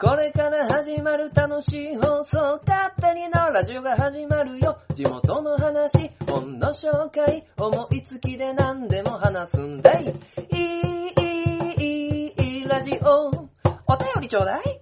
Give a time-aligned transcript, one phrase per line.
[0.00, 4.78] これから始まる楽しい放送、勝手にのラジオが始まるよ。
[4.94, 10.04] 地元の話、本の紹介、思いつきで何でも話すんだい。
[10.06, 13.28] いい、いい、いい、ラジオ。
[13.28, 14.80] お便りちょうだい。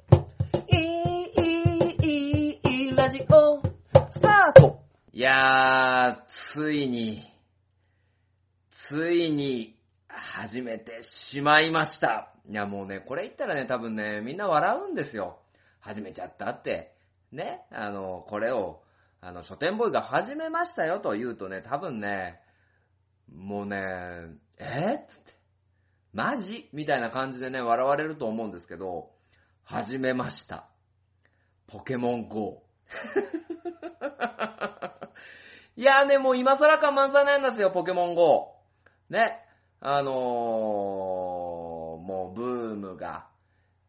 [0.70, 3.60] いい、いい、いい、ラジオ。
[4.10, 7.24] スタートいやー、ついに、
[8.70, 9.77] ついに、
[10.28, 12.34] 始めてしまいました。
[12.48, 15.38] いやもうね、これ言ったらね、多分ね、みんな笑うんですよ。
[15.80, 16.94] 始めちゃったって。
[17.32, 18.82] ね、あの、これを、
[19.22, 22.40] あの、書店ボーイが始めましたよと言うとね、多分ね、
[23.34, 23.78] もうね、
[24.58, 24.98] え？
[25.02, 25.32] っつって、
[26.12, 26.68] マジ？
[26.72, 29.10] みたいな感じでね、笑われると思うんですけど、
[29.64, 30.68] 始めました。
[31.66, 32.62] ポケモン GO。
[35.76, 38.56] いやね、もう今更か満載なんですよ、ポケモン GO。
[39.08, 39.42] ね。
[39.80, 40.14] あのー、
[42.02, 43.28] もうブームが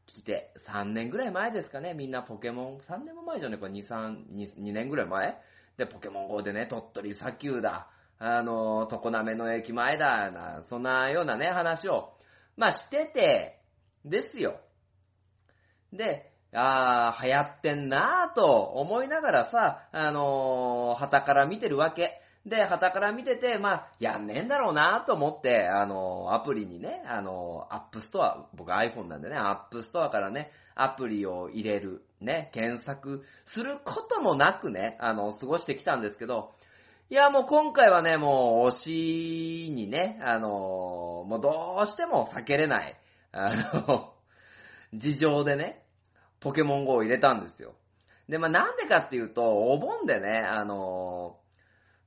[0.05, 5.41] 来て、3年ぐらい前ですかね、みんなポケモン、3年も前じゃねこれ2、3、2, 2年ぐらい前。
[5.77, 7.87] で、ポケモン GO でね、鳥取砂丘だ、
[8.19, 12.13] あのー、常滑の駅前だ、な、そんなようなね、話を、
[12.57, 13.61] まあしてて、
[14.05, 14.59] ですよ。
[15.91, 22.21] で、あー、流行ってんなーと思いながらさ、あのー、旗から見てるわけ。
[22.49, 36.51] で、傍から見てて、まあ、やんねえんだろうなと思って、あの、アプリにね、あの、アップストア、僕 iPhone なんでね、 App Store からね、アプリを入れる、ね、検索することもなくね、あの、過ごしてきたんですけど、
[37.11, 40.47] いや、もう今回はね、もう推しにね、あの、
[41.27, 42.95] もうどうしても避けれない、
[43.31, 43.53] あ
[43.87, 44.13] の、
[44.93, 45.83] 事情でね、
[46.39, 47.75] ポケモン GO を入れたんですよ。
[48.27, 51.38] で、まあなんでかっていうと、お盆でね、あの、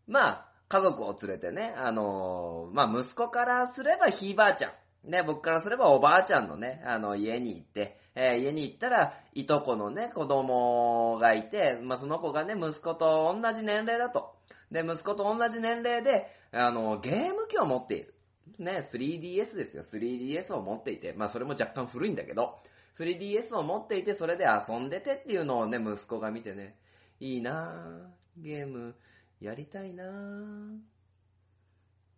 [0.06, 5.10] まあ、家族を連れてね、あのー、まあ息子からすればひいばあちゃん。
[5.10, 14.34] ね、僕からすればおばあちゃんのね、あの、家に行って、えー家に行ったら、いとこのね、子供がいて、まあその子がね、息子と同じ年齢だと。
[14.70, 18.14] で、息子と同じ年齢で、あの、ゲーム機を持っている。
[18.58, 19.82] ね、3DS ですよ。
[19.82, 22.60] 3DS を持っていて、まあそれも若干古いんだけど、
[22.98, 26.76] 3DS を持っていて、それで遊んでてっていうのをね、息子が見てね、
[27.20, 28.94] いいなぁ、ゲーム、
[29.42, 30.76] やりたいなぁ。
[30.76, 30.80] っ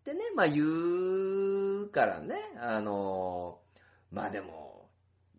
[0.04, 3.60] てね、まあ言うからね、あの、
[4.12, 4.90] まあでも、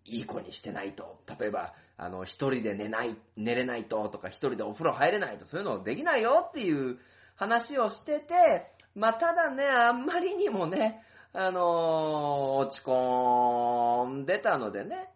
[0.06, 1.22] いい子にしてないと。
[1.40, 6.98] 例えば、あの、一人で寝ない、寝れないととか、一人でお風呂入れないと、そういうのできないよっていう
[7.36, 11.04] 話をしてて、まあただね、あんまりにもね、
[11.34, 15.10] あの落ち込んでたのでね、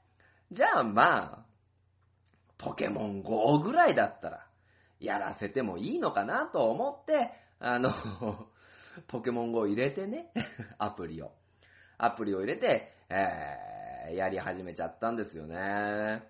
[0.51, 1.46] じゃあまあ、
[2.57, 4.49] ポケモン GO ぐらいだったら、
[5.00, 7.92] やらせてもいいのかなと思って、あの、
[9.08, 10.32] ポケモン GO 入れてね、
[10.78, 11.32] アプリを。
[11.98, 16.24] アプリを入れて、えー、やり始めちゃったんですよね。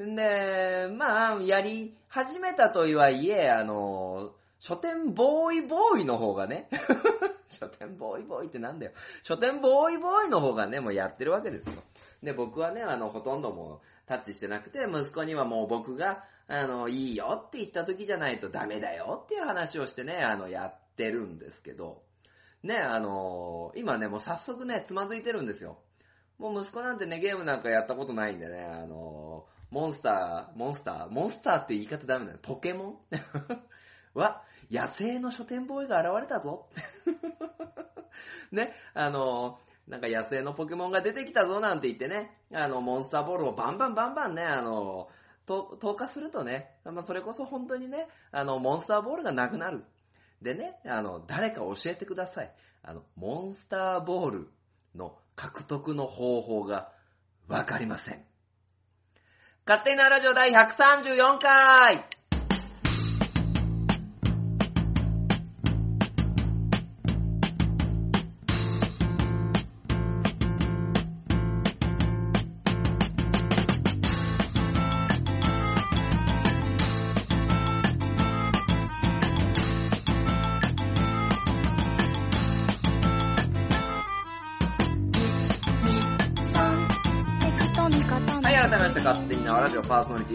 [0.00, 6.68] んで、まあ、やり始めたとはいえ、あの、書店ボーイボーイの方がね、
[7.48, 8.92] 書店ボーイボーイってなんだよ。
[9.22, 11.82] 書店ボーイボーイの方がね、もうやってるわけですよ。
[12.22, 22.02] で、僕はね、あの、ほとんどもうタッチしてなくて、息子にはもう僕が、あの、いいよって言った時じゃないとダメだよっていう話をしてね、あの、やってるんですけど、
[22.62, 25.78] ね、あの、今ね、もう早速ね、つまずいてるんですよ。
[26.38, 32.38] もう息子なんてね、ゲームなんかやったことないんでね、あの、モンスター、モンスター、モンスターって言い方ダメだよ。
[32.40, 33.02] ポケモ
[34.14, 34.18] ン？
[34.18, 36.68] は、野生の書店ボーイが現れたぞ。
[38.50, 45.08] ね、あの、なんか野生のポケモンが出てきたぞなんて言ってね、あの、モンスターボールをバンバンバンバンね、あの、
[45.48, 49.84] と投下するとね、まあ、それこそ本当にね、あの、モンスターボールがなくなる。
[50.42, 52.52] でね、あの、誰か教えてください。
[52.82, 54.50] あの、モンスターボール
[54.94, 56.92] の獲得の方法が
[57.48, 58.22] わかりません。
[59.66, 62.04] 勝手なラジオ第134回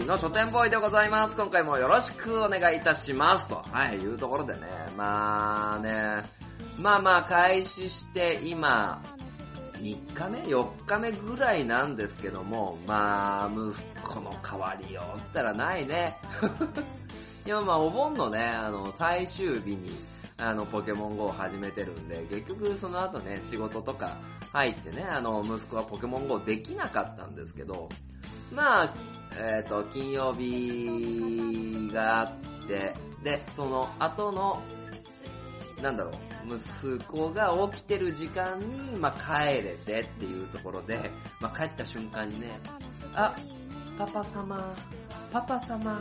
[0.06, 1.36] の書店ボーイでございます。
[1.36, 3.48] 今回もよろしくお願いいたします。
[3.48, 4.60] と、はい、いうところでね、
[4.98, 6.22] まあね、
[6.78, 9.02] まあまあ開始して今、
[9.78, 16.18] 3日目 ?4 日目ぐらいなんですけども、まあ、息子の代わりよったらないね。
[17.46, 19.88] いや、まあ、お盆のね、あの、最終日に、
[20.36, 24.18] あの、ポケモン GO を始めてるんで、結局その後ね、仕事とか
[24.52, 27.88] 入ってね、あの、息子はポケモン GO できなかったんですけど、
[28.54, 28.94] まあ、
[29.38, 34.62] えっ、と、金曜日があって、で、その後の、
[35.82, 36.10] なんだろ
[36.46, 41.10] う、息子が起きてる時間に、まあ、帰れてっていうところで、
[41.40, 42.60] まあ、帰った瞬間にね、
[43.14, 43.34] あ、
[43.98, 44.74] パパ様、
[45.32, 46.00] パパ様、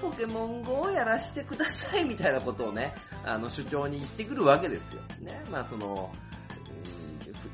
[0.00, 2.94] ポケモン GO をやらしてくださいみたいなことをね、
[3.24, 5.02] あの、主張に言ってくるわけですよ。
[5.20, 6.12] ね、まあその、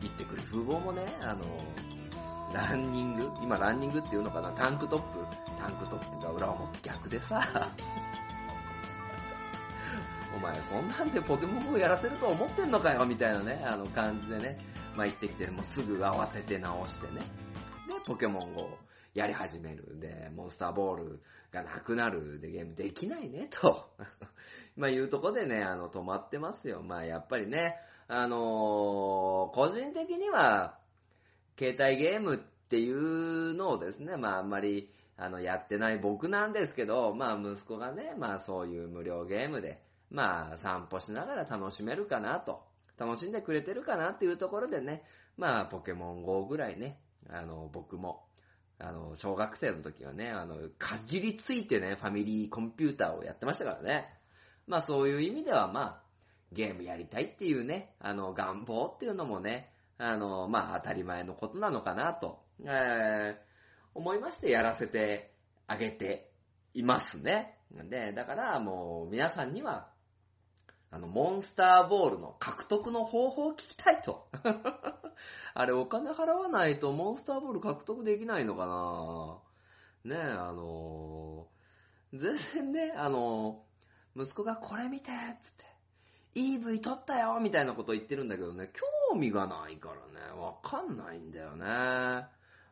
[0.01, 1.45] 言ってくる風貌もね、あの、
[2.55, 3.31] ランニング？
[3.43, 4.53] 今ランニングっていうのかな？
[4.53, 5.19] タンクトップ？
[5.59, 7.43] タンクトップが裏表逆でさ、
[10.37, 14.59] お前そんなんでポケモン GO やらせると思ってんのかよみたいなね、あの感じでね、
[14.97, 17.23] まあ言ってきて、もうすぐ慌てて直してね。
[17.89, 18.79] で、ポケモンを
[19.15, 19.99] やり始める。
[19.99, 21.23] で、モンスターボール
[21.53, 22.41] がなくなる。
[22.41, 23.91] で、ゲームできないね、と。
[24.77, 26.83] まあいうとこでね、あの、止まってますよ。
[26.83, 30.79] まあやっぱりね、あのー個人的には、
[31.59, 39.81] 携帯ゲームっていうのをですね、まああんまり、あの、やってない僕なんですけど、まあ息子がね、まあそういう無料ゲームで、
[40.11, 42.65] まあ散歩しながら楽しめるかなと、
[42.99, 45.05] 楽しんでくれてるかなっていうところでね、
[45.37, 46.99] まあポケモン GO ぐらいね、
[47.31, 48.25] あの、僕も、
[48.79, 54.13] あの、小学生の時はね、あの、かじりついてね、ファミリーコンピューターをやってましたからね。
[54.67, 56.03] まあそういう意味ではまあ、
[56.53, 63.55] ゲームやりたいっていうね、あの、願望っていうのもね、あの、まあ当たり前のことなのかなと、えー
[63.95, 65.33] 思いましてやらせて
[65.69, 66.31] あげて
[66.75, 67.57] いますね。
[67.89, 69.89] で、だからもう皆さんには、
[70.91, 74.29] あの、モンスターボールの獲得の方法を聞きたいと。
[75.55, 78.67] あれお金払わないとモンスターボール獲得できないのか
[80.05, 85.11] なねえ、あのー全然ね、あのー息子がこれ見て
[85.43, 85.65] つって、
[86.35, 89.95] EV 取ったよみたいなこと言ってるんだけどね、興興味がないから
[90.35, 92.27] ね、わかんないんだよね。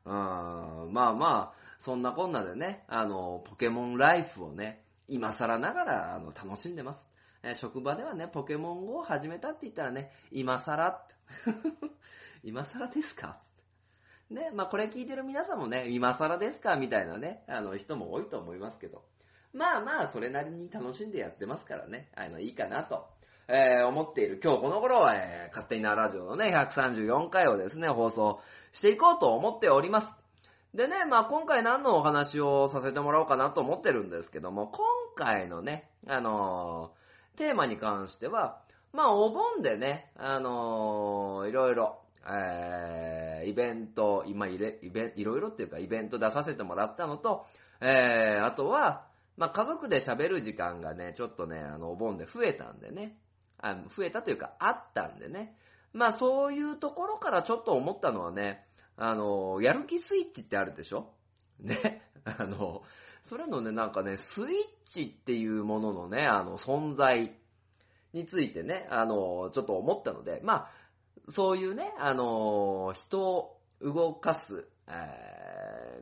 [0.05, 7.09] うん、まあまあ、そんなこんなでね、あの、ポケモンライフをね、今更ながら、あの、楽しんでます。
[7.45, 11.15] え職場ではね、ポケモン GO を始めたって言ったらね、今更って。
[12.45, 13.39] 今更ですか？
[14.31, 19.05] ね、まあこれ聞いてる皆さんもね、今更ですかみたいなね、あの人も多いと思いますけど。
[19.53, 23.11] まあまあ、それなりに楽しんでやってますからね、あの、いいかなと、
[23.49, 28.41] えー思っている今日この頃は、えー勝手になラジオのね、134回をですね、放送
[28.73, 30.15] していこうと思っております。
[30.75, 38.61] でね、まあ今回何のお話をさせてもらおうかなと思ってるんですけども、今回のね、あのーテーマに関しては、
[38.93, 47.45] まあお盆でね、あのーいろいろ、えーイベント、今いれイベいろいろっていうかイベント出させてもらったのと、
[47.83, 49.05] えーあとは、
[49.37, 53.19] まあ家族で喋る時間がね、ちょっとね、あのお盆で増えたんでね、
[53.63, 55.57] あの増えたというかあったんでね、
[55.95, 58.67] まあそういうところからちょっと思ったのはね、
[58.97, 61.15] あの、やる気スイッチってあるでしょ？
[61.61, 62.03] ね。
[62.25, 62.83] あの、
[63.25, 64.49] それのね、なんかね、スイッ
[64.85, 67.37] チっていうもののね、あの、存在
[68.13, 70.71] についてね、あの、ちょっと思ったので、まあ、
[71.31, 75.43] そういうね、あの、人を動かす、えー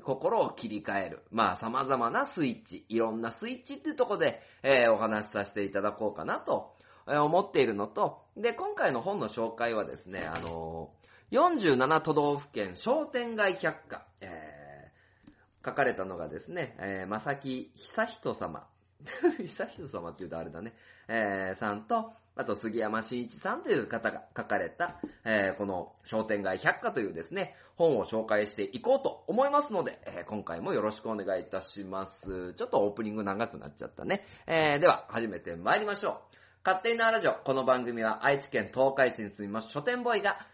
[0.03, 6.75] 心を切り替える、まあ、様々なスイッチ、いろんなスイッチっていうところで、えーお話しさせていただこうかなと、
[7.19, 10.91] 思っているのと、で、今回の本の紹介はですね、あの、
[11.33, 14.61] 47都道府県商店街百科、えー
[15.65, 18.67] 書かれたのがですね、えー、まさき久人様。
[19.47, 20.75] 久人様って言うとあれだね。
[21.09, 32.55] えーさんと、あと杉山真一さんという方が書かれた、えーこの商店街百科というですね、本を紹介していこうと思いますので、えー今回もよろしくお願いいたします。
[32.55, 34.25] ちょっとオープニング長くなっちゃったね。
[34.47, 36.30] えーでは、始めて参りましょう。
[36.63, 37.33] 勝手になラジオ。
[37.43, 40.47] この番組は愛知県東海市に住みます書店ボーイが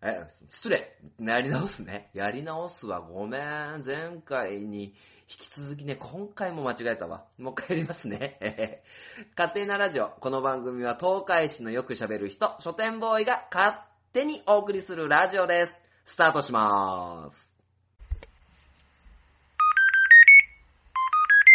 [0.00, 0.96] え、失礼。
[1.20, 2.10] やり直すね。
[2.14, 3.00] やり直すわ。
[3.00, 3.82] ごめん。
[3.84, 4.92] 前回に引
[5.26, 7.24] き続きね、今回も間違えたわ。
[7.38, 8.84] もう一回やりますね。
[9.36, 10.10] 勝手になラジオ。
[10.20, 13.78] この番組は東海市のよく喋る人、書店ボーイが勝
[14.12, 15.74] 手にお送りするラジオです。
[16.04, 17.52] スタートしまーす。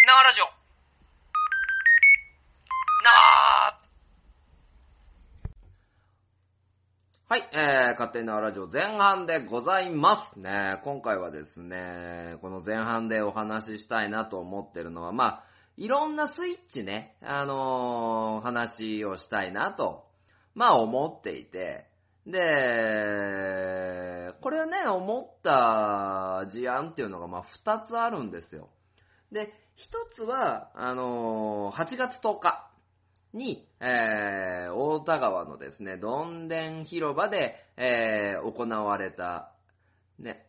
[0.08, 0.52] なラジオな
[7.30, 10.80] はい、えー、勝手になラジオ前半でございますね。
[10.86, 15.44] 今回はですね、この前半でお話ししたいなと思ってるのは、まあ、
[15.76, 20.06] いろんなスイッチね、あのー話をしたいなと、
[20.56, 21.90] まあ思っていて、
[22.26, 22.32] で、
[24.40, 28.70] これね、思った事案っていうのが、まあ二つあるんですよ。
[29.34, 32.67] で、一つは、あのー8月10日
[33.38, 39.52] に、えー、大田川のですね、どんでん広場で、えー、行われた、
[40.20, 40.46] ね、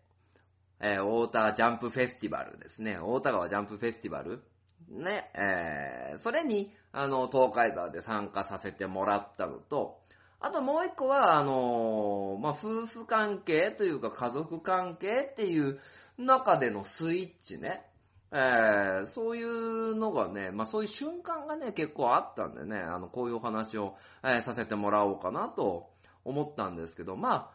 [0.81, 2.99] えー、大田ジャンプフェスティバルですね。
[2.99, 4.43] 大田川ジャンプフェスティバル
[4.89, 10.01] ね、えー、それに、あの、東海座で参加させてもらったのと、
[10.41, 15.81] あともう一個は、あのーまあ、夫婦関係というか家族関係っていう
[16.17, 17.85] 中でのスイッチね。
[18.31, 25.89] えー、そういうのがね、まあ、そういう瞬間がね、結構あったんでね、あの、こういうお話を、えーさせてもらおうかなと
[26.25, 27.51] 思ったんですけど、まあ、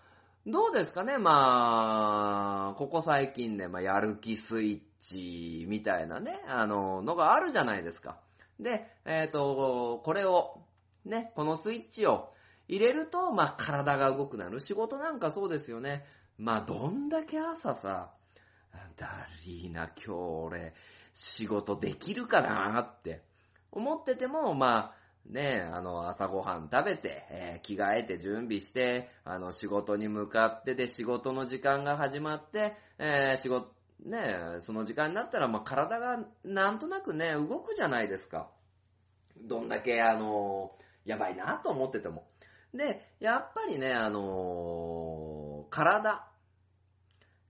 [0.45, 8.17] どうですかね、まあ、ここ最近ね、まあ、やる気スイッチみたいなね、あの、のがあるじゃないですか。
[8.59, 10.61] で、えっ、と、これを、
[11.05, 12.33] ね、このスイッチを
[12.67, 14.59] 入れると、まあ、体が動くなる。
[14.59, 16.05] 仕事なんかそうですよね。
[16.37, 18.11] まあ、どんだけ朝さ、
[18.95, 20.73] だりーな、今日俺、
[21.13, 23.23] 仕事できるかなって
[23.71, 33.73] 思ってても、まあ、ねあの、朝ごはん食べて、えー着替えて準備して、あの、仕事に向かってで、仕事の時間が始まって、えー仕事、
[34.05, 38.49] ねその時間になったら、まあ、体がなんとなくね、動くじゃないですか。
[39.37, 40.75] どんだけ、あの
[41.05, 42.27] やばいなと思ってても。
[42.73, 46.27] で、やっぱりね、あの体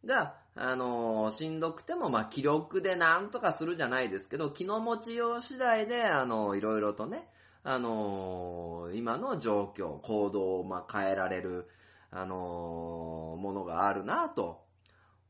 [0.06, 7.28] が、あのしんどくても、まあ、気力でなんとかするじゃないですけど、気の持ちよう次第で、あのいろいろとね、
[7.64, 11.68] あの今の状況、行動を、ま、変えられる、
[12.12, 12.36] あの
[13.40, 14.64] ものがあるなと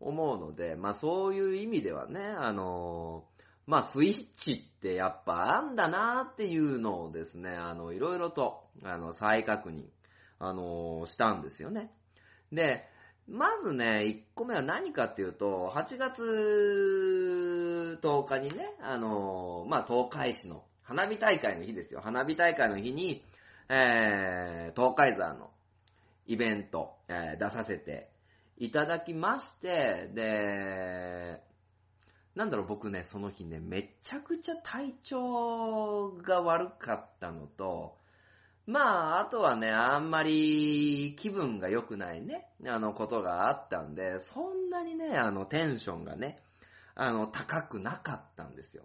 [0.01, 3.23] 思うので、まあ、そういう意味ではね、あの
[3.65, 9.85] まあ、スイッチってやっぱあんだなっていうのをですね、あの、いろいろと、あの、再確認、
[10.39, 11.89] あのしたんですよね。
[12.51, 12.85] で、
[13.27, 22.01] まずね、1個目は何かっていうと、8月10日にね、あのまあ、東海市の花火大会の日ですよ。
[22.01, 23.23] 花火大会の日に、
[23.69, 25.49] えー、東海山の
[26.27, 28.09] イベント、えー出させて
[28.57, 31.41] いただきまして、で、
[32.35, 37.95] なんだろう、僕ね、その日ね、めちゃくちゃ体調が悪かったのと、
[38.65, 46.41] まあ、あとはね、あんまり気分が良くないね、あの、ことがあったんで、そんなにね、あの、テンションがね、
[46.95, 48.83] あの、高くなかったんですよ。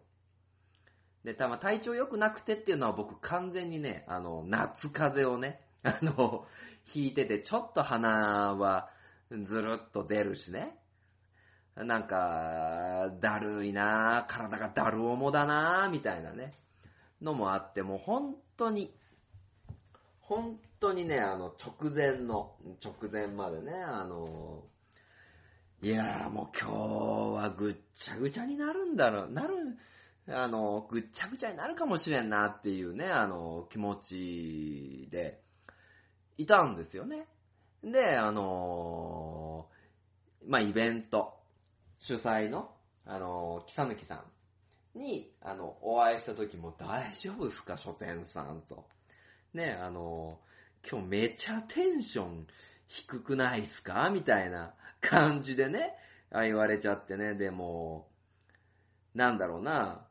[1.25, 6.47] で、たま体調良くなくてっていうのは僕完全にね、あの、夏風邪をね、あの、
[6.92, 8.90] 引いてて、ちょっと鼻は
[9.30, 10.76] ずるっと出るしね。
[11.76, 16.54] なんか、だるいなぁ体がだるおもだなぁみたいなね、
[17.23, 18.92] のもあって、もう本当に、
[20.28, 22.54] 本当にね、あの、直前の、
[22.85, 24.62] 直前までね、あの、
[25.80, 26.75] いやーもう今日
[27.35, 29.54] はぐっちゃぐちゃになるんだろう、なる、
[30.28, 35.40] あの、ぐっちゃぐちゃになるかもしれんなっていうね、あの、気持ちで、
[36.37, 37.26] いたんですよね。
[37.82, 39.66] で、あの
[40.47, 41.38] まあ、イベント、
[42.00, 42.70] 主催の、
[43.06, 44.25] あの、木さぬきさ
[44.94, 48.85] んに、あの、お会いした時も大丈夫ですか、書店さんと。
[49.55, 50.38] ね、あの、
[50.90, 52.47] 今日めちゃテンション
[52.87, 54.11] 低くないっすか？
[54.11, 55.95] みたいな感じでね、
[56.31, 58.09] あ言われちゃってね、でも、
[59.14, 60.07] なんだろうな、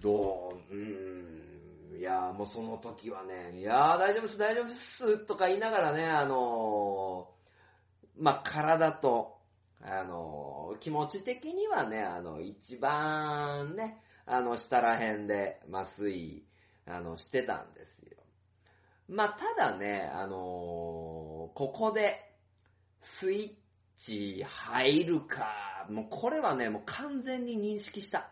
[0.00, 7.30] どう、うーん、いや、もうその時はね、いや、大丈夫です、大丈夫です、とか言いながらね、あの、
[8.18, 9.38] まあ、体と、
[9.82, 16.44] あの、気持ち的にはね、あの、一番ね、あの、下ら辺で麻酔、
[16.86, 18.16] あの、してたんですよ。
[19.08, 22.22] まあ、ただね、あのここで、
[23.00, 23.50] スイッ
[23.98, 28.30] チ入るか、もうこれはね、もう完全に認識した。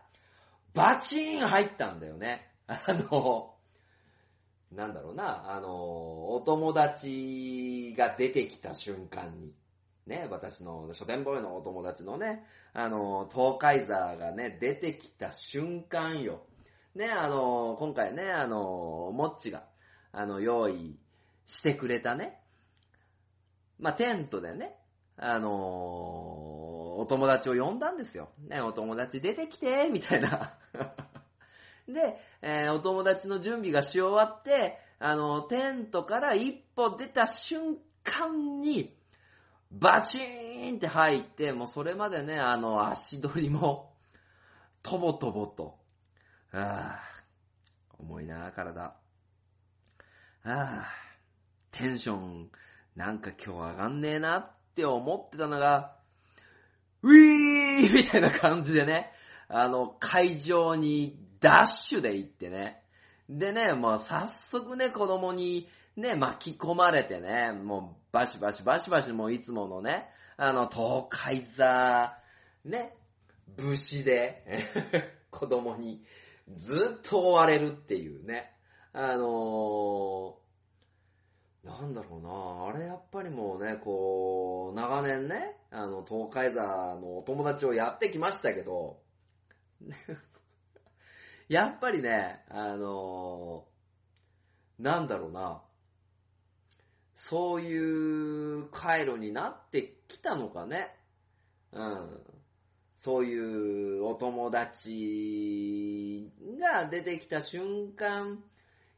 [0.73, 2.51] バチーン入ったんだよね。
[2.67, 3.55] あの、
[4.71, 9.53] なんだろうな、あの、お友達が出てきた瞬間に、
[10.07, 12.43] ね、私の書店ボーイのお友達のね、
[12.73, 16.41] あの、東海座がね、出てきた瞬間よ。
[16.95, 19.63] ね、あの、今回ね、あの、もっちが、
[20.11, 20.97] あの、用意
[21.45, 22.41] してくれたね、
[23.79, 24.75] まあ、テントでね、
[25.17, 25.49] あの
[26.97, 28.29] お友達を呼んだんですよ。
[28.47, 30.53] ね、お友達出てきて、みたいな。
[31.87, 38.97] で、えーお友達の準備がし終わって、あの、テントから一歩出た瞬間に、
[39.71, 43.93] バチーンって入って、もうそれまでね、あの、足取りも、
[44.81, 45.77] とぼとぼと。
[46.57, 47.23] ああ、
[47.99, 48.81] 重いな、体。
[48.85, 48.95] あ
[50.45, 50.87] あ、
[51.71, 52.49] テンション、
[52.95, 55.97] なんか今日上がんねえなって思ってたのが、
[57.01, 59.11] ウィーみたいな感じでね、
[59.49, 62.81] あの、会場にダッシュで行ってね。
[63.27, 70.07] でね、まあ早速ね、子供にね、巻き込まれてね、もうバシバシバシバシもういつものね、
[70.37, 72.17] あの、東海座、
[72.63, 72.95] ね、
[73.57, 74.71] 武士で、
[75.31, 76.01] 子供に
[76.53, 78.51] ずっと追われるっていうね。
[78.93, 89.01] あのー、なんだろうな、あれやっぱりもうね、こう、長年ね、あの、東海座のお友達をやってきましたけど、
[91.49, 95.61] やっぱりね、あのー、なんだろうな、
[97.13, 100.95] そういう回路になってきたのかね。
[101.71, 102.34] うん。
[103.05, 106.27] そういうお友達
[106.59, 108.39] が出てきた瞬間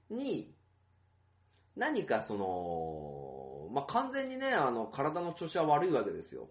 [0.10, 0.56] に、
[1.76, 6.48] 何かその、まあ、完全にね、あの、体の調子は悪いわけですよ。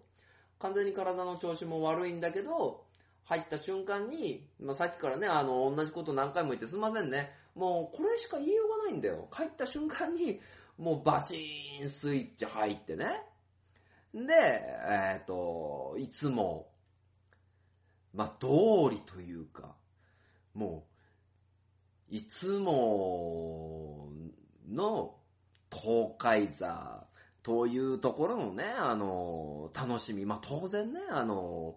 [0.59, 2.85] 完全に体の調子も悪いんだけど、
[3.23, 7.31] 入った瞬間に、まあ、さっきからね、あの、同じこと何回も言ってすいませんね。
[7.55, 9.29] もう、これしか言いようがないんだよ。
[9.31, 10.39] 入った瞬間に、
[10.77, 13.23] もうバチーンスイッチ入ってね。
[14.13, 16.69] で、えっ、ー、と、いつも、
[18.17, 18.47] まあ、通
[18.89, 19.75] りというか、
[20.55, 20.87] も
[22.11, 24.09] う、いつも
[24.67, 25.13] の
[25.71, 27.05] 東海座
[27.43, 30.25] というところのね、あの、楽しみ。
[30.25, 31.75] まあ、当然ね、あの、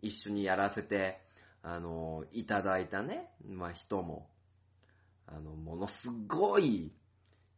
[0.00, 1.18] 一緒にやらせて、
[1.64, 4.30] あの、いただいたね、まあ、人も、
[5.26, 6.92] あの、ものすごい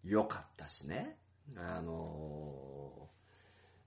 [0.02, 1.19] 良かったしね。
[1.59, 3.11] あの、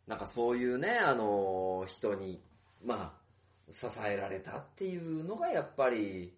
[0.05, 2.39] なんかそういうね、あの、人に、
[2.85, 3.26] まあ、
[3.71, 6.37] 支えられたっていうのがやっぱり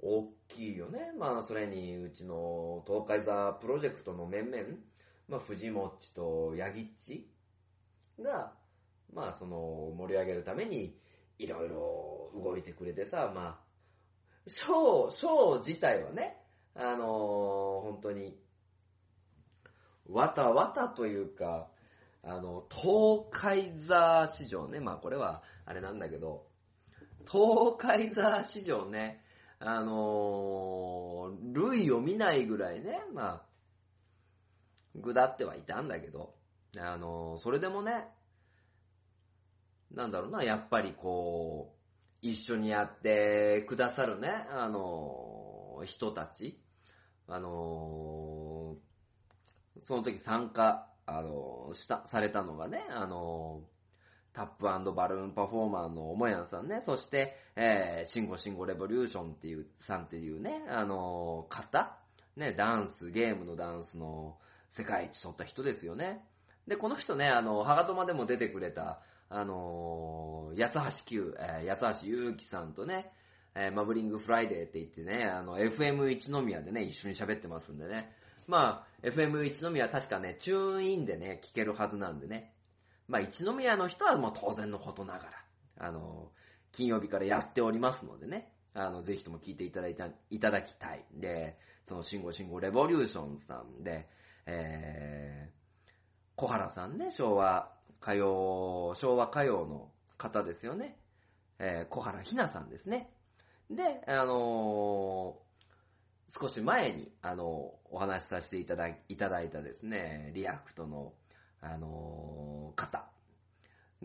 [0.00, 1.12] 大きいよね。
[1.18, 4.64] まあそれにうちの東海座プロジェクトの面々、
[5.28, 7.28] まあ藤もっちとヤギッチ
[8.20, 8.52] が、
[9.12, 10.98] まあその盛り上げるために
[11.38, 13.68] いろいろ動いてくれてさ、まあ、
[14.46, 16.36] ショー、ショー自体はね、
[16.74, 18.36] あのー、本当に、
[20.08, 21.68] わたわたというか、
[22.22, 26.47] あの、東海座市場ね、まあこれはあれなんだけど、
[27.30, 29.22] 東海座市場ね、
[29.60, 33.42] あのー、類を見ないぐらいね、まあ、
[34.94, 36.34] ぐだってはいたんだけど、
[36.78, 38.06] あのー、それでもね、
[39.90, 41.78] なんだろうな、やっぱりこう、
[42.22, 46.58] 一緒にやってくださるね、あのー、人たち、
[47.30, 48.76] あの
[49.78, 53.62] その時参加、あのした、されたのがね、あの
[54.38, 54.46] タッ
[54.84, 61.98] プバルーンパフォーマーのもやんさんね、そして、えー、シンゴシンゴレボリューションっていう、さんっていうね、あのー、方、
[62.36, 64.38] ね、ダンス、ゲームのダンスの
[64.70, 66.24] 世界一取った人ですよね。
[66.68, 73.10] で、この人ね、あの、ハガトマでも出てくれた、あのー、八橋九、えー、八橋ゆうきさんとね、
[73.56, 78.12] えー、マブリングフライデーって言ってね、あの、FM 一宮でね、一緒に喋ってますんでね。
[78.46, 82.54] まあ、FM 一宮確かね、 TuneIn でね、聞けるはずなんでね。
[83.08, 85.30] まあ、一宮の人はもう当然のことながら、
[85.78, 86.30] あの、
[86.72, 91.04] 金曜日からやっておりますのでね、あの、ぜひとも聞いていただいた、いただきたい。
[91.14, 94.06] で、その、信号信号レボリューションさんで、
[94.46, 95.92] えー、
[96.36, 100.96] 小原さんね、昭和歌謡、昭和歌謡の方ですよね。
[101.58, 103.10] えー、小原ひなさんですね。
[103.70, 111.14] で、あのー、少し前に、あのお話しさせていただいただいたですね、リアクトの、
[111.60, 113.08] あのー、方、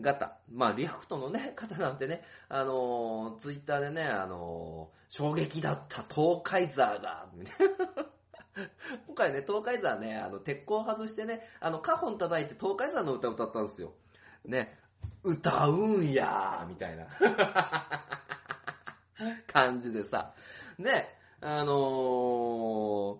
[0.00, 7.28] 方、まあ、リアクトのね、 方なんてね、あのー、ツイッターでね、あのー、衝撃だった東海ザーが、
[9.06, 13.92] 今回ね、東海ザーね、あの、鉄鋼外してね、あの、カホン叩いて東海ザーの歌歌ったんですよ。
[14.44, 14.78] ね、
[15.22, 17.06] 歌うんやー、みたいな。
[19.46, 20.34] 感じでさ、
[20.78, 23.18] ね、あのー、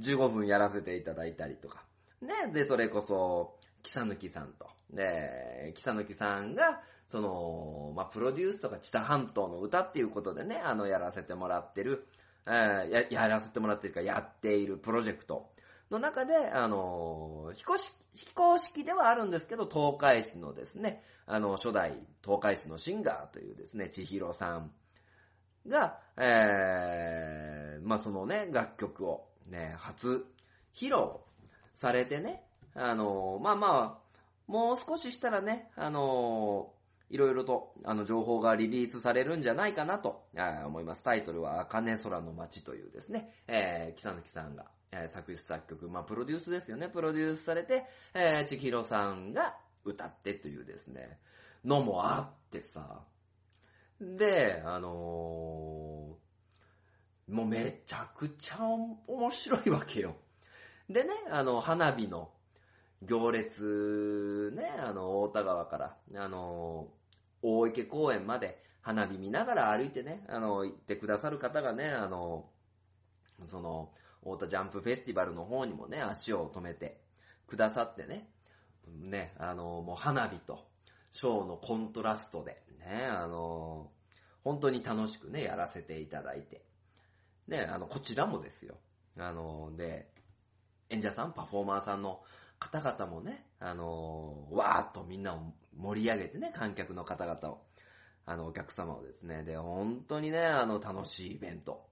[0.00, 1.84] 15分やらせていただいたりとか、
[2.20, 4.68] ね、で、それこそ、キサヌキさんと。
[4.90, 12.06] で、キサヌキさんが、その、まあ、プロデュースとか知多半島の歌っていうことでね、あの、やらせてもらってる、
[12.46, 15.50] えー、や、やらせてもらってるか、やっているプロジェクト
[15.90, 24.72] の中で、あの、非公式、非公式ではあるんですけど、東海市のですね、あの、初代東海市のシンガーというですね、千尋さん
[25.66, 30.24] が、えー、まあ、そのね、楽曲をね、初
[30.74, 31.20] 披露
[31.74, 32.42] されてね、
[32.74, 36.72] あの、まあまあ、もう少ししたらね、あの、
[37.10, 40.24] いろいろと、あの、情報がリリースされるんじゃないかなと、
[40.66, 41.02] 思います。
[41.02, 51.18] タイトルは、茜空の街というですね、えー、木佐さんが、えー、作詞作曲、まあ、プロデュースですよね、プロデュースされて、えー、ちひろさんが歌ってというですね、
[51.64, 53.04] のもあってさ、
[54.00, 58.58] で、あのー、もうめちゃくちゃ
[59.06, 60.16] 面白いわけよ。
[60.88, 62.30] でね、あの、花火の
[63.02, 66.88] 行列、ね、あの、大田川から、あの、
[67.42, 72.48] 大池公園まで花火見ながら歩いてね、あの、行ってくださる方がね、あの、
[73.44, 77.00] その、大田ジャンプフェスティバルの方にもね、足を止めて
[77.48, 78.28] くださってね、
[78.86, 80.66] ね、あの、もう花火と
[81.10, 83.90] ショーのコントラストで、ね、あの、
[84.44, 86.64] 本当に楽しくね、やらせていただいて、
[87.48, 88.76] ね、あの、こちらもですよ。
[89.18, 90.08] あの、で、
[90.88, 92.22] 演者さん、パフォーマーさんの
[92.70, 97.62] 方々もね、あの、わーっとみんなを盛り上げてね、観客の方々を、
[98.24, 101.88] あの、お客様をですね、で、本当にね、あの、楽しいイベント。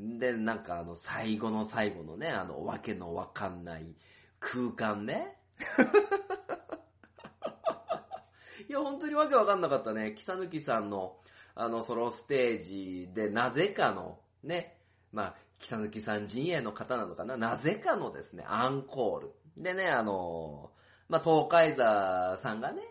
[0.00, 3.94] で、なんかあの、最後の最後のね、あの、わけのわかんない
[4.40, 5.38] 空間ね。
[8.68, 10.14] いや、本当にわけわかんなかったね。
[10.16, 11.20] 木さぬきさんの、
[11.54, 14.80] あの、ソロステージで、なぜかの、ね、
[15.12, 19.32] まあ、北抜さん陣営の方なのかななぜかのですね、アンコール。
[19.56, 20.70] でね、あの、
[21.08, 22.82] まあ、東海座さんがね、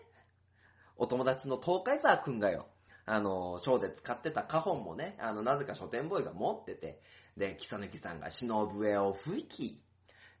[0.96, 2.68] お友達の東海座くんがよ、
[3.06, 7.00] あの、ショーで使ってた花本もね、あの、なぜか書店ボーイが持ってて、
[7.36, 9.82] で、木抜さんが忍笛を吹き、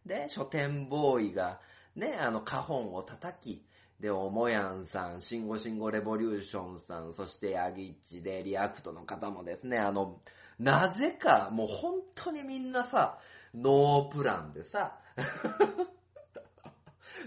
[0.06, 1.60] で、書店ボーイが、
[1.96, 3.66] ね、あの、花本を叩き、
[4.00, 10.20] で、おもやんさん、シンゴシンゴレボリューションさん、そしてヤギッチでリアクトの方もですね、あの、
[10.58, 13.18] なぜか、もう本当にみんなさ、
[13.54, 14.98] ノープランでさ、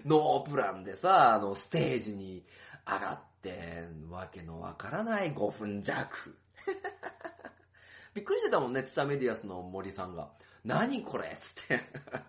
[0.06, 2.46] ノープランでさ、あの、ステージに
[2.86, 6.36] 上がって、わけのわからない5分弱。
[8.14, 10.32] びっくりしてたもんね、チタメディアスの森さんが。
[10.64, 11.38] 何これ？
[11.40, 11.82] つって。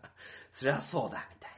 [0.53, 1.51] そりゃそうだ、みたい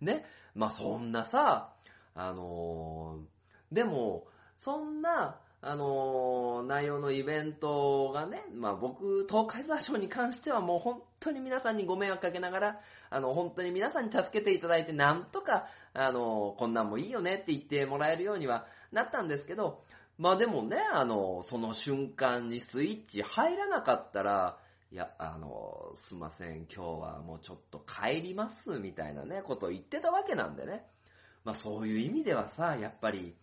[0.00, 0.12] な。
[0.14, 0.26] ね？
[0.54, 1.74] まあそんなさ、
[2.14, 4.26] あのー、でも、
[4.58, 19.84] そんな、あのー、内容のイベントがね、まあ僕、東海座賞に関してはもう本当に皆さんにご迷惑かけながら、あの、本当に皆さんに助けていただいて、なんとか、あのー、こんなんもいいよねって言ってもらえるようにはなったんですけど、
[20.18, 24.58] まあでもね、あの、その瞬間にスイッチ入らなかったら、
[24.90, 30.84] いや、あの、すいません、今日はもうちょっと帰ります、みたいなね、ことを言ってたわけなんでね。
[31.44, 33.36] まあそういう意味ではさ、やっぱり、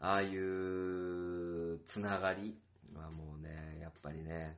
[0.00, 2.58] ああいうつながり
[2.94, 4.56] はもうね、やっぱりね、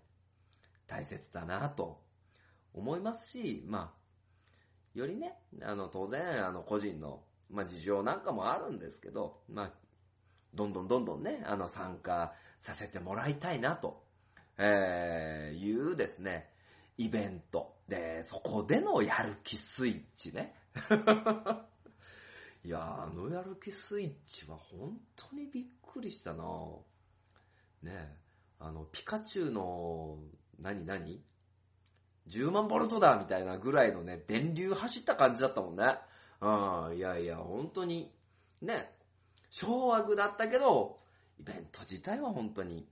[0.87, 2.00] 大切だなと
[2.72, 9.70] 思いますし、まあ、よりね、あの、当然、あの、個人の、まあ、事情なんかもあるんですけど、まあ、
[10.55, 14.05] どんどんどんどんね、あの、参加させてもらいたいなと、
[14.59, 16.50] えー、いうですね、
[16.98, 17.74] イベント。
[17.88, 20.55] で、そこでのやる気スイッチね。
[22.64, 26.44] いやあのやる気スイッチは本当にびっくりしたな
[27.83, 28.16] ねえ、
[28.61, 30.18] あの、ピカチュウの、
[30.61, 31.20] 何何
[32.29, 35.98] ?10 万ボルトだみたいなぐらいのね、電流走った感じだったもんね。
[36.40, 38.14] うん、いやいや、本当に、
[38.61, 38.94] ね、
[39.51, 41.01] 昭和具だったけど、
[41.40, 42.88] イベント自体は本当に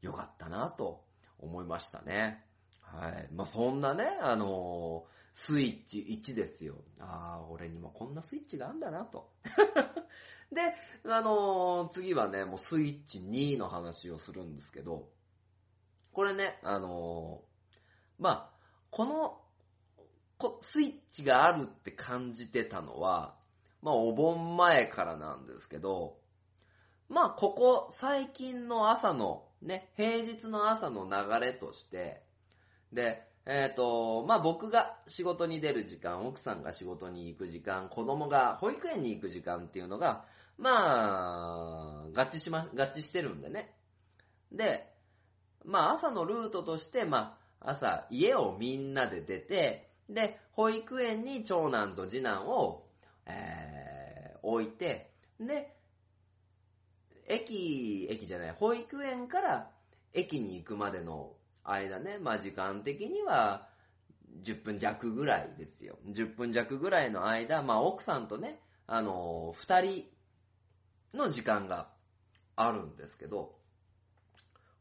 [0.00, 1.04] 良かったなと
[1.38, 2.42] 思いましたね。
[2.80, 3.28] はい。
[3.34, 6.76] まあ、そんなね、あのースイッチ1ですよ。
[6.98, 9.30] ああ、俺にもこんなスイッチがあんだなと。
[10.52, 15.08] で、あのー、次はね、もうスイッチ2の話をするんですけど、
[16.12, 17.80] これね、あのー、
[18.18, 18.50] まあ、
[18.90, 19.40] この
[20.40, 23.36] こ、スイッチがあるって感じてたのは、
[23.82, 26.18] まあ、お盆前からなんですけど、
[27.08, 32.22] まあ、ここ最近の朝の、ね、平日の朝の流れとして、
[32.92, 40.24] で、えっ、ー、と、まあ、僕が仕事に出る時間、奥さんが仕事に行く時間、子供が保育園に行く時間っていうのが、
[40.58, 43.74] まあ、合致しま、合致してるんでね。
[44.52, 44.92] で、
[45.64, 52.86] まあ、朝のルートとして、まあ、朝、家をみんなで出て、で、保育園に長男と次男を、
[53.26, 55.74] えー、置いて、で、
[57.26, 59.70] 駅、駅じゃない、保育園から
[60.12, 61.32] 駅に行くまでの
[61.64, 63.68] 間ね、まあ時間的には
[64.42, 65.98] 10分弱ぐらいですよ。
[66.06, 69.80] 10分弱ぐらいの間、まあ奥さんとね、あのー、2
[71.12, 71.88] 人の時間が
[72.56, 73.54] あるんですけど、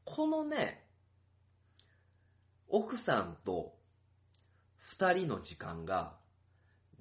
[0.05, 0.83] このね、
[2.67, 3.75] 奥さんと
[4.97, 6.15] 2人の時間が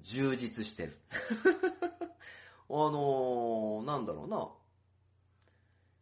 [0.01, 0.99] 充実してる。
[2.69, 4.49] あのー、なんだろうな。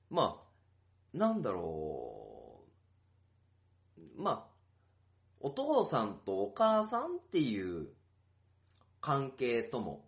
[0.10, 2.17] まあ、なんだろう。
[4.18, 4.54] まあ、
[5.40, 7.88] お父さんとお母さんっていう
[9.00, 10.06] 関係とも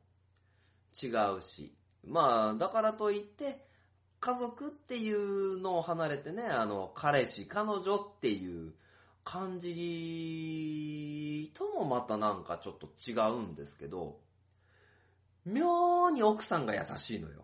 [1.02, 3.65] 違うし、まあ、だからといって、
[4.19, 8.74] 家族っていうのを離れてね、あの、彼氏、彼女っていう、
[9.32, 14.19] 感じともまたなんかちょっと違うんですけど、
[15.45, 17.43] 妙に奥さんが優しいのよ。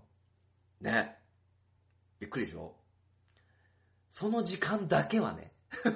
[0.82, 1.16] ね。
[2.20, 2.76] びっくりでしょ？
[4.10, 5.54] その時間だけはね。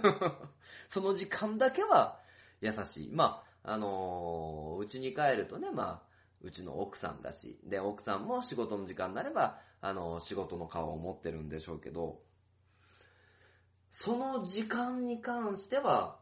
[0.89, 2.19] その時間だけは
[2.61, 3.09] 優しい。
[3.11, 6.09] まあ、あのー、うちに帰るとね、まあ、
[6.41, 12.19] うちの奥さんだし、で、奥さんも仕事の時間になれば、あのー、仕事の顔を持ってるんでしょうけど、
[13.91, 16.17] その時間に関しては、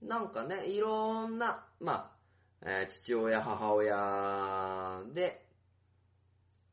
[0.00, 2.12] なんかね、いろんな、ま
[2.62, 5.44] あ、えー、父親、母親で、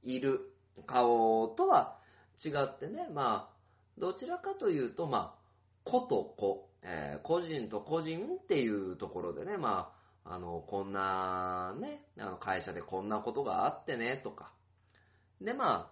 [0.04, 0.54] いる
[0.86, 1.98] 顔とは
[2.43, 3.60] 違ってね、まあ、
[3.98, 5.39] どちらかというと、まあ、
[5.84, 9.93] 子と子、えー、個人と個人っていうところでね、ま
[10.25, 14.52] あ、あの、こんなね、あの会社でこんなことがあってね、とか。
[15.39, 15.91] で、ま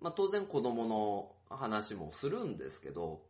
[0.00, 3.22] まあ当然子供の話もするんですけど、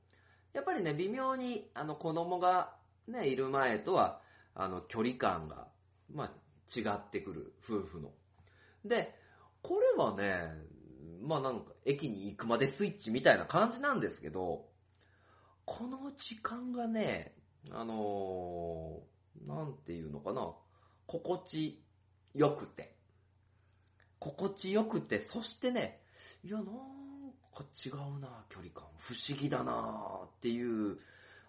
[0.54, 2.74] やっぱりね、微妙に、あの、子供が
[3.06, 4.22] ね、いる前とは、
[4.54, 5.68] あの、距離感が、
[6.10, 6.30] まあ、
[6.74, 8.10] 違ってくる、夫婦の。
[8.86, 9.14] で、
[9.62, 10.50] これはね、
[11.20, 14.66] まあなんか、駅に行くまでスイッチみたいな感じなんですけど、
[15.66, 17.34] この時間がね、
[17.70, 20.54] あのー、なんていうのかな、
[21.06, 21.82] 心地
[22.34, 22.94] よくて。
[24.20, 26.00] 心地よくて、そしてね、
[26.44, 28.84] いや、なんか違うな、距離感。
[28.98, 30.98] 不思議だなっていう、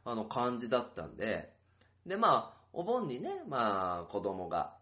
[0.04, 1.54] あの、感じだったんで、
[2.06, 4.76] で、まあ、お盆にね、まあ、子供が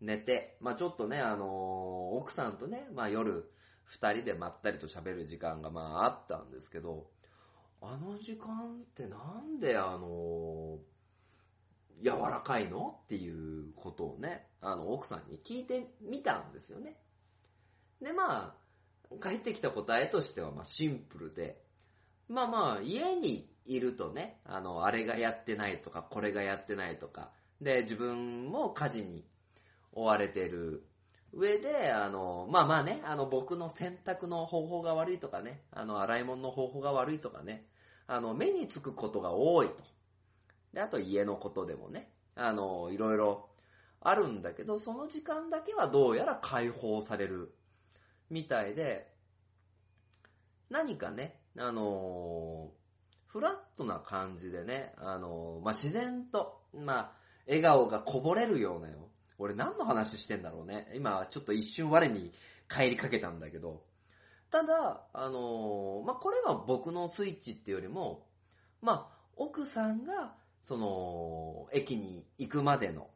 [0.00, 3.50] 寝て、まあ、ちょっとね、あのー、奥さんとね、まあ、夜、
[3.84, 7.08] 二人でまったりと喋る時間が、まあ、あったんですけど、
[7.82, 10.78] あの時間ってなんであの、
[12.02, 13.00] 柔らかいの？
[13.04, 16.96] っていうことをね、あの、奥さんに聞いてみたんですよね。
[18.02, 18.54] で、ま
[19.10, 21.60] あ、帰ってきた答えとしては、まあ、シンプルで、
[22.28, 29.26] まあまあ、家にいるとね、あの、あれがやってないとか、これがやってないとか、で、自分も家事に
[29.92, 30.86] 追われてる。
[31.32, 37.66] 上で、あの、まあまあね、あの、僕の洗濯の方法が悪いとかね、あの、洗い物の方法が悪いとかね、
[38.10, 39.84] あの、目につくことが多いと。
[40.74, 43.48] で、あと家のことでもね、あの、いろいろ
[44.00, 47.54] あるんだけど、その時間だけはどうやら解放される
[48.28, 49.14] みたいで、
[50.70, 52.72] 何かね、あの
[53.26, 57.12] フラットな感じでね、あのまあ、自然と、まあ、
[57.46, 59.08] 笑顔がこぼれるようなよ。
[59.38, 60.90] 俺何の話してんだろうね。
[60.96, 62.32] 今、ちょっと一瞬我に
[62.68, 63.84] 帰りかけたんだけど、
[64.50, 68.26] ただ、あのー、まあ、これは僕のスイッチっていうよりも、
[68.82, 70.34] まあ、奥さんが、
[70.64, 73.08] その、駅に行くまでの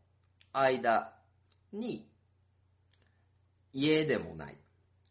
[0.52, 1.12] 間
[1.72, 2.08] に、
[3.72, 4.56] 家でもない、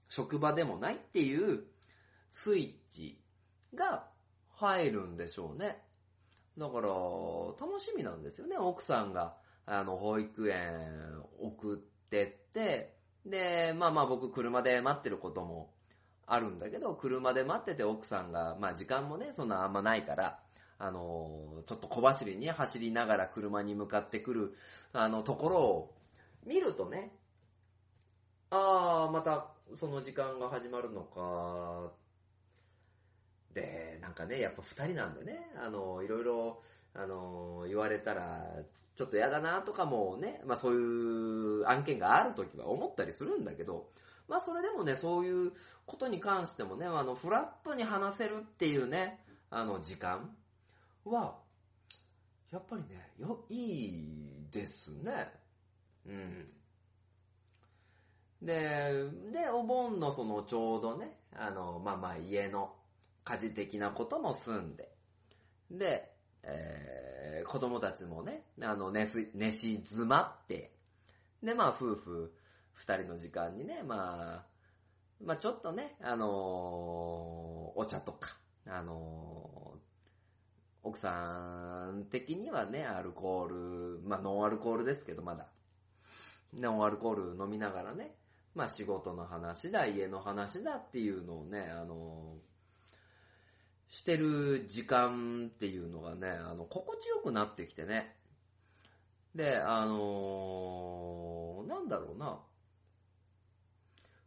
[0.08, 1.66] 職場でもないっていう
[2.32, 3.22] スイッチ
[3.76, 4.08] が
[4.56, 5.82] 入るんでしょうね。
[6.58, 8.58] だから、楽しみなんですよね。
[8.58, 11.78] 奥さんが、あの、保育園送っ
[12.10, 15.74] てって、で、まあまあ僕車で待ってることも
[16.26, 20.40] あるんだけど、車で待ってて奥さんが、まあ時間もね、そんなあんまないから、
[20.80, 24.56] あの、ちょっと小走りに走りながら車に向かってくる、
[24.94, 25.96] あの、ところを
[26.46, 27.12] 見るとね、
[28.50, 31.92] ああ、またその時間が始まるのか、
[33.54, 36.62] で、なんかね、やっぱ二人なんでね、あの、いろいろ、
[36.94, 38.64] あの、言われたら、
[38.96, 43.90] ちょっと嫌だなとかもね、まあそういう案件があるときは思ったりするんだけど、
[44.28, 45.54] まあそれでもね、そういう
[45.86, 50.36] ことに関してもね、あの、フラットに話せるっていうね、あの、時間
[51.06, 51.38] は、
[52.52, 55.32] やっぱりね、よ、いいですね。
[56.06, 56.48] うん。
[58.42, 62.74] で、で、お盆のそのちょうどね、あの、まあまあ家の
[63.24, 64.92] 家事的なことも済んで、
[65.72, 66.12] で、
[66.44, 70.74] えー、子供たちもね、あの、寝し、寝静まって、
[71.42, 72.34] で、まあ夫婦
[72.74, 74.54] 二人の時間にね、まあ、
[75.24, 76.30] まあちょっとね、あのー、
[77.80, 85.48] お茶とか、あのー、奥さん的にはね、アルコール、まあノンアルコールですけど、まだ。
[86.54, 88.16] ノンアルコール飲みながらね、
[88.54, 92.36] まあ仕事の話だ、家の話だっていうのをね、あの、
[93.90, 98.16] してる時間っていうのがね、あの、心地よくなってきてね。
[99.36, 102.40] で、あの、なんだろうな。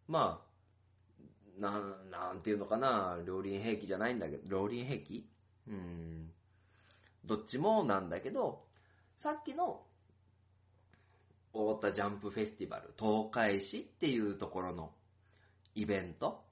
[0.08, 5.28] まあ、なん、なんていうのかな、両輪兵器じゃないんだけど、両輪兵器？
[5.68, 6.30] うん。
[7.24, 8.64] どっちもなんだけど、
[9.16, 9.82] さっきの、
[11.52, 14.92] 大田ジャンプフェスティバル、東海市っていうところの
[15.74, 16.44] イベント。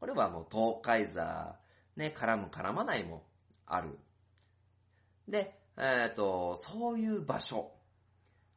[0.00, 1.56] これはもう東海座、
[1.96, 3.24] ね、絡む絡まないも
[3.66, 3.98] ある。
[5.28, 7.72] で、えっ、と、そういう場所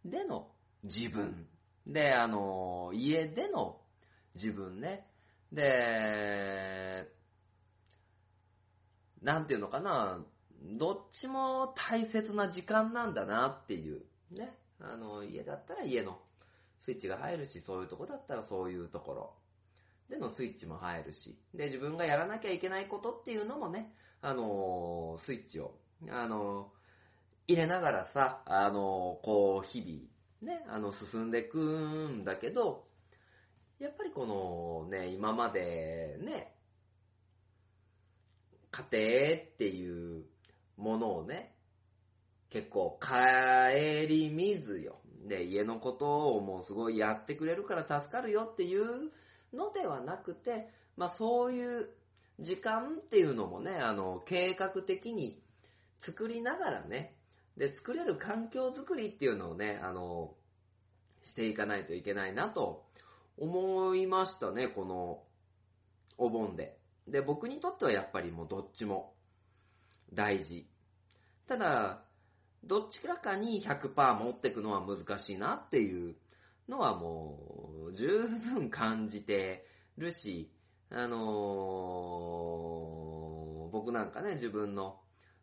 [0.03, 0.49] での
[0.83, 1.47] 自分。
[1.85, 3.80] で、あの、家での
[4.35, 5.07] 自分ね。
[5.51, 7.11] で、
[9.21, 10.25] なんていうのかな、
[10.77, 14.03] どっちも大切な時間なんだなっていう。
[14.31, 14.55] ね。
[14.79, 16.19] あの、家だったら家の
[16.79, 19.33] スイッチが入るし、そういうとこだったらそういうところ。
[20.09, 21.37] でのスイッチも入るし。
[21.53, 25.75] で、自分がやらなきゃいけないことっていうのもね、あの、スイッチを、
[26.09, 26.71] あの、
[27.47, 32.87] 入れながらさ、あの、こう、日々、ね、あの、進んでいくんだけど、
[33.81, 36.53] やっぱりこのね、今までね、
[38.69, 40.23] 家庭っていう
[40.77, 41.55] ものをね、
[42.51, 43.09] 結構顧
[44.07, 44.99] みずよ。
[45.27, 49.11] で、家のことをもうすごいやってくれるから助かるよっていう
[49.51, 51.89] のではなくて、まあそういう
[52.39, 55.41] 時間っていうのもね、あの、計画的に
[55.97, 57.15] 作りながらね、
[57.57, 60.35] で、作れる環境づくりっていうのをね、あの、
[61.23, 62.90] していかないといけないなと
[63.41, 65.23] 思いましたね、この
[66.19, 66.77] お盆で。
[67.07, 69.15] で、僕にとってはやっぱりもうどっちも
[70.13, 70.69] 大事。
[71.47, 72.03] ただ、
[72.63, 76.15] どっちからかに100%持ってくのは難しいなっていう
[76.69, 79.65] のはもう十分感じて
[79.97, 80.51] るし、
[80.91, 84.99] あのー、僕なんかね、自分の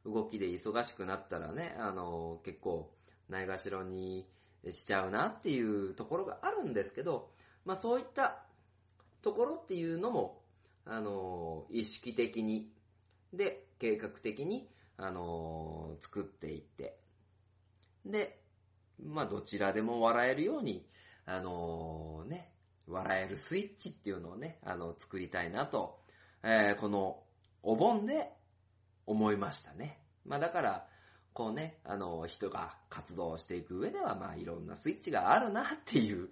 [0.07, 2.93] 動きで忙しくなったらね、あのー、結構、
[3.29, 4.29] ないがしろに
[4.71, 7.33] しちゃうなっていうところがあるんですけど、
[7.69, 8.39] まあそういった
[9.21, 10.41] ところっていうのも、
[10.87, 12.73] あの、意識的に、
[13.35, 16.99] で、計画的に、あの作っていって、
[18.07, 18.41] で、
[19.05, 20.89] まあどちらでも笑えるように、
[21.27, 22.55] あのね、
[22.87, 26.01] 笑えるスイッチっていうのをね、あの、作りたいなと、
[26.43, 27.23] えー、この
[27.63, 28.33] お盆で
[29.05, 30.01] 思いましたね。
[30.25, 30.89] まあだから、
[31.35, 36.31] こうね、あの、人が活動していく上では、まあいろんなスイッチがあるなっていう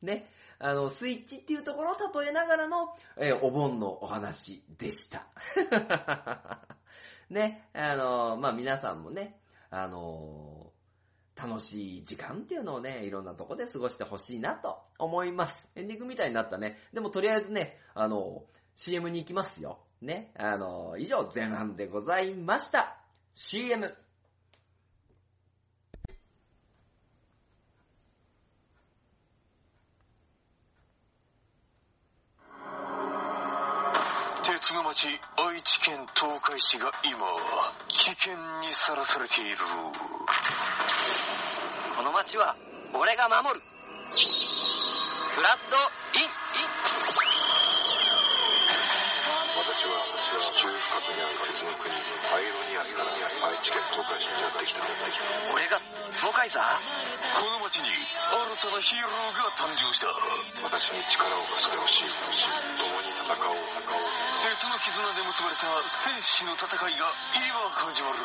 [0.00, 5.26] ね、あの、スイッチっていうところを例えながらの、えー、お盆のお話でした。
[7.30, 9.40] ね、あの、まあ皆さんもね、
[9.70, 10.72] あの、
[11.36, 15.68] 楽しい時間っていうのをね、いろんなとこで過ごしてほしいなと思います。
[15.74, 16.78] エンディングみたいになったね。
[16.94, 19.78] でもとりあえずね、あの、CM に行きますよ。
[20.00, 20.32] ね。
[20.36, 22.98] あの、以上前半でございました。
[23.34, 23.94] CM。
[34.66, 37.14] 鉄の町愛知県東海市が今
[37.86, 38.34] 危険
[38.66, 39.56] にさらされている。
[41.96, 42.56] この町は
[42.92, 43.60] 俺が守る。
[43.60, 45.76] フラッド
[46.18, 46.45] イン。
[49.86, 54.82] 私は地中深くにある鉄の国アイロニアスから愛知県東海市にやってきた。
[55.54, 55.78] 俺が
[56.18, 60.10] 東海座この町に新たなヒーローが誕生した。
[60.66, 64.02] 私に力を貸してほしい共に戦おう戦おう
[64.42, 65.70] 鉄の絆で結ばれた。
[65.86, 67.06] 戦士の戦いが
[67.38, 67.54] 今
[67.86, 68.18] 始まる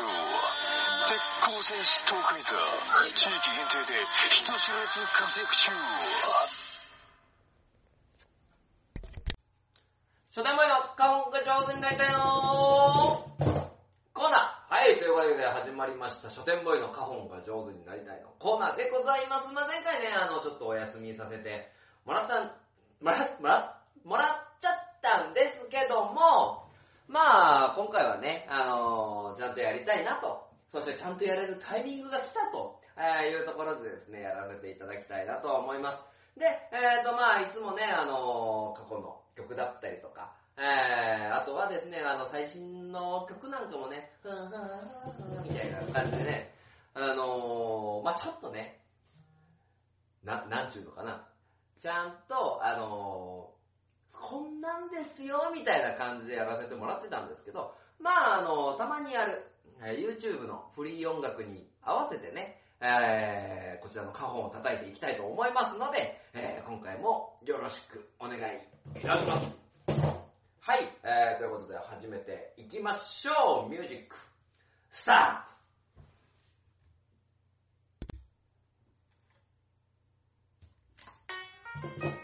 [1.10, 2.58] 鉄鋼戦士東海座
[3.13, 4.02] 地域限定で
[4.34, 5.71] 人知れず活躍中。
[10.32, 10.70] 初代前
[11.81, 13.25] 本が上手になりたいの
[14.13, 14.73] コーナー。
[14.73, 18.29] はい、というわけで始まりました、書店ボーイの花本が上手になりたいの。
[18.39, 19.51] コーナーでございます。
[19.51, 21.71] まあ、前回ね、あの、ちょっとお休みさせて
[22.05, 22.55] もらった、
[23.01, 26.69] もら、もら、もらっちゃったんですけども、
[27.07, 35.97] まあ、今回はね、あのちゃんとやりたいなと、そしてちゃんとやれるタイミングが来たと、えいうところでですね、やらせていただきたいなと思います。
[36.39, 46.53] で、えっ、ー、と、まあ、いつもね、あの過去の曲だったりとか、えー、あとはですね、あの、最新の曲なんかもね、ふんふんふんふんみたいな感じでね、
[46.93, 48.81] あのー、まあちょっとね、
[50.23, 51.27] な、なんちゅうのかな、
[51.81, 59.47] ちゃんと、あのー、こんなんですよ、みたいな感じでやらせてもらってたんですけど、まああのー、たまにやる、
[59.81, 68.39] YouTube のフリー音楽に合わせてね、えー、こちらの花本を叩いていきたいと思いますので、えー、今回もよろしくお願い
[68.99, 69.61] いたします。
[70.64, 73.70] はい、えー、ということで始めていきましょう。
[73.72, 74.16] ミュージック、
[74.91, 82.20] スタート。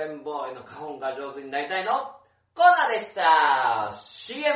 [0.00, 1.92] 店ボーイの花本が上手になりたいの？
[2.54, 4.46] コーナーでした !CM!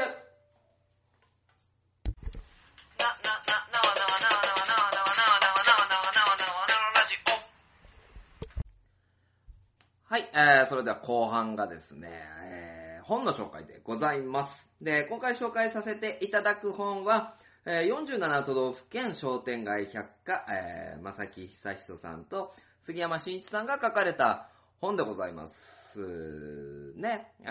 [10.04, 12.08] はい、えー、それでは後半がですね、
[12.44, 14.70] えー、本の紹介でございます。
[14.80, 17.34] で、今回紹介させていただく本は、
[17.66, 24.48] えー47都道府県商店街百科、えー、正木久人さんと杉山真一さんが書かれた
[24.84, 26.92] 本でございます。
[26.96, 27.46] ね、え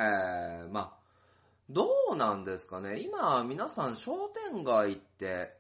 [0.68, 0.98] ー、まあ、
[1.68, 5.58] どうなんですかね今、皆さん商店街って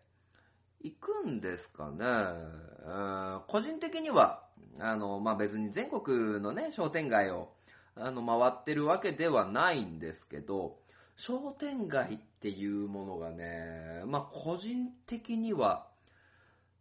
[0.81, 4.43] 行くんですかね、えー個人的には、
[4.79, 7.51] あの、まあ、別に全国のね、商店街を、
[7.95, 10.77] あの、回ってるわけではないんですけど、
[11.15, 15.87] 商店街っていうものがね、まあ、個人的には、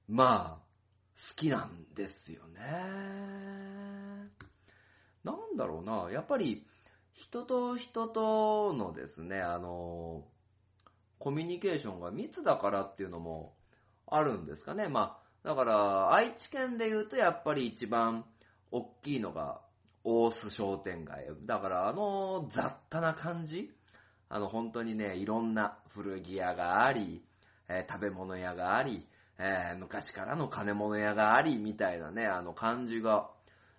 [0.07, 0.63] まあ、
[1.17, 4.12] 好きなんですよね。
[5.25, 6.67] なんだろうな、やっぱり、
[7.13, 10.25] 人と人とのですね、あの、
[11.19, 13.55] コミュニケーションが密だからっていうのも
[14.07, 14.89] あるんですかね。
[14.89, 18.25] まあ、だから、愛知県で言うとやっぱり一番
[18.71, 19.61] 大きいのが
[20.05, 21.27] 大須商店街。
[21.45, 23.71] だから、あの雑多な感じ
[24.29, 27.23] あの、本当にね、いろんな古着屋があり、
[27.69, 29.07] えー食べ物屋があり、
[29.39, 33.31] えー昔からの金物屋があり、みたいなね、あの感じが、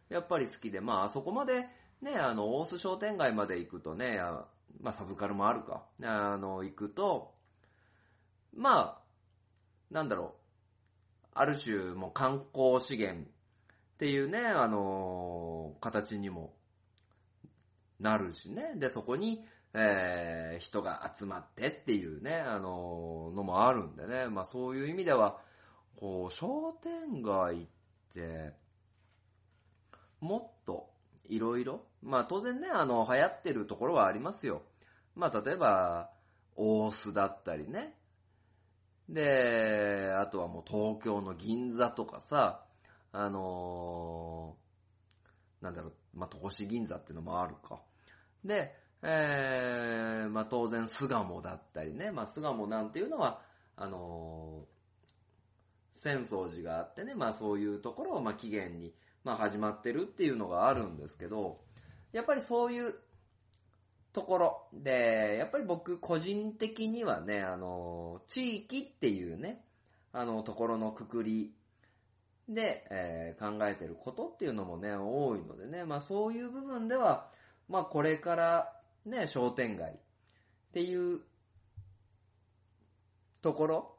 [0.09, 1.67] やっぱり好きで、まあ、あそこまで、
[2.01, 4.19] ね、あの、大須商店街まで行くとね、
[4.81, 7.33] まあ、サブカルもあるか、あの、行くと、
[8.55, 9.01] まあ、
[9.91, 13.25] なんだろう、ある種、もう観光資源っ
[13.97, 16.53] ていうね、あの、形にも
[17.99, 18.73] なるしね。
[18.75, 24.27] で、そこに、えー人が集まってっていうね、あののもあるんでね。
[24.27, 25.39] まあそういう意味では、
[25.97, 27.67] こう、商店街っ
[28.13, 28.53] て、
[30.23, 30.89] もっと
[31.25, 34.63] いろいろ、まあ当然ね、あの、流行ってるところはありますよ。
[35.15, 36.11] まあ例えば、
[36.55, 37.93] 大須だったりね。
[39.09, 42.63] で、あとはもう東京の銀座とかさ、
[43.11, 47.81] あのーなんだろう、まあ、戸越銀座っていうのもあるか。
[48.43, 53.41] で、えー、まあ、当然巣鴨だったりね、まあ、巣鴨なんていうのは、
[53.75, 54.73] あのー
[56.03, 58.93] 浅草寺があってね、まあ、そういうところを、まあ、起源に、
[59.23, 61.57] まあ、始まってるっていうのがあるんですけど、
[62.11, 62.95] やっぱりそういう
[64.11, 69.63] ところで、やっぱり僕個人的にはね、あの、地域っていうね、
[70.11, 71.55] あの、ところのくくり
[72.47, 77.29] で、えー考えてることっていうのもね、多いのでね、まあそういう部分では、
[77.67, 79.95] まあこれからね、商店街っ
[80.73, 81.21] ていう
[83.41, 83.95] ところ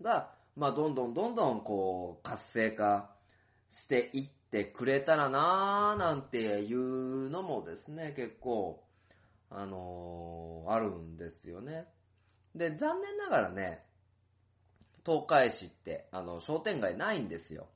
[0.00, 3.10] が、まあどんどんどんどんこう活性化
[3.70, 8.82] していってくれたらなーなんていうのもですね、結構、
[9.50, 11.86] あのーあるんですよね。
[12.54, 13.84] で、残念ながらね、
[15.04, 17.66] 東海市って、あの、商店街ないんですよ。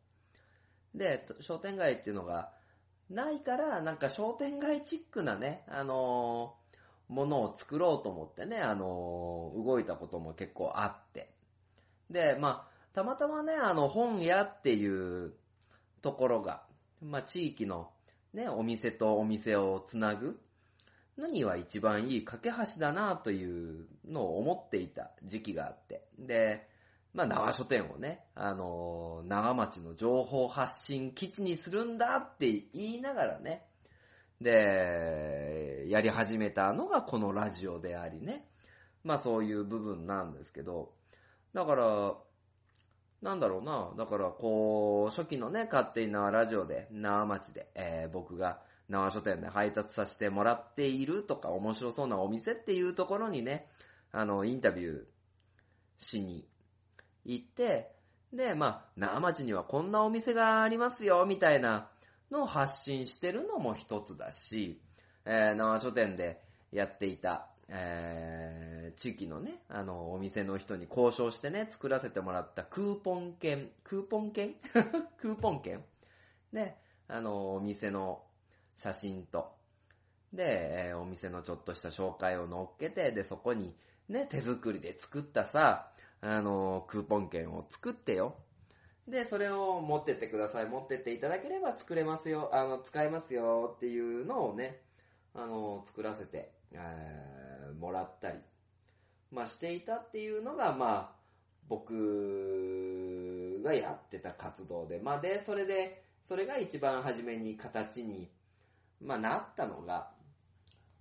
[0.94, 2.52] で、商店街っていうのが
[3.08, 6.62] ないから、なんか商店街チックなね、あのー
[7.08, 11.30] ものを作ろうと思ってね、あのー動いたことも結構あって。
[12.10, 15.32] で、まあ、たまたまね、あの、本屋っていう
[16.02, 16.62] ところが、
[17.00, 17.90] まあ、地域の
[18.34, 20.40] ね、お店とお店をつなぐ
[21.18, 26.06] のには一番いい架け橋だなというのを思っていた時期があって。
[26.18, 26.66] で、
[27.14, 33.66] まあ、長書店をね、あのー長町の情報発信基地にするんだって言いながらね、
[34.40, 38.46] で、やり始めたのがこのラジオでありね、
[39.04, 40.92] まあそういう部分なんですけど、
[41.52, 42.14] だから、
[43.22, 53.68] なんだろうな、だからこう、初期のね、勝手に縄ラジオで、縄町で、えー僕が縄書店で配達させてもらっているとか、面白そうなお店っていうところにね、
[54.10, 55.04] あの、インタビュー
[55.96, 56.48] しに
[57.24, 57.94] 行って、
[58.32, 61.90] で、まあ、縄町にはこんなお店がありますよ、みたいな
[62.32, 64.80] のを発信してるのも一つだし、
[65.24, 66.42] えー、縄書店で
[66.72, 74.54] やっていた、えー、地域のね、あの、お店の人に交渉してね、作らせてもらったクーポン券、クーポン券？
[75.18, 75.84] クーポン券？
[76.52, 76.76] で、
[77.08, 78.24] あの、お店の
[78.76, 79.52] 写真と、
[80.32, 83.74] で、えーお店のちょっとした紹介を乗っけて、で、そこに
[84.08, 88.36] ね、手作りで作ったさ、あの、クーポン券を作ってよ。
[89.08, 90.66] で、それを持ってってください。
[90.66, 94.80] 持ってっていただければ作れますよ、あの、使えますよっていうのをね、
[95.34, 98.38] あの、作らせて、えもらったり、
[99.30, 101.16] まあ、していたっていうのが、まあ、
[101.68, 108.30] 僕がやってた活動で、まあ、で、それで、それが一番初めに形に
[109.04, 110.10] まあ、なったのが、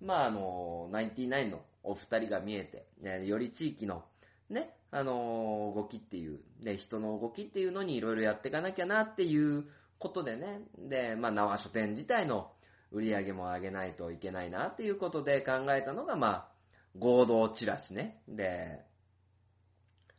[0.01, 4.03] まあ、あの、ナインティナインのお二人が見えて、ねより地域の、
[4.49, 9.65] ね、あの、動きっていう、ね、人の動きっていうのにいろいろやっていかなきゃなっていう
[9.99, 12.51] ことでね、で、まあ、縄書店自体の
[12.91, 16.47] 売り上げも上げないといけないなっていうことで考えたのが、まあ、
[16.97, 18.21] 合同チラシね。
[18.27, 18.81] で、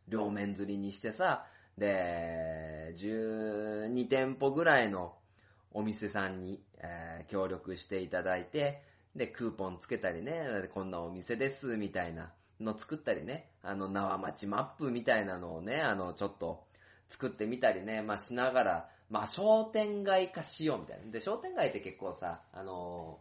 [0.09, 1.47] 両面釣りにしてさ、
[1.79, 5.15] で、12店舗ぐらいの
[5.73, 8.83] お店さんに、えー協力していただいて、
[9.15, 16.65] で、クーポンつけたりね、こんなお店です、みたいなの作ったりね、あの、縄町マップみたいなのをね、あの、ちょっと
[17.09, 21.13] 作ってみたりね、まあ、しながら、まあ、商店街化しようみたいな。
[21.13, 23.21] で、商店街って結構さ、あの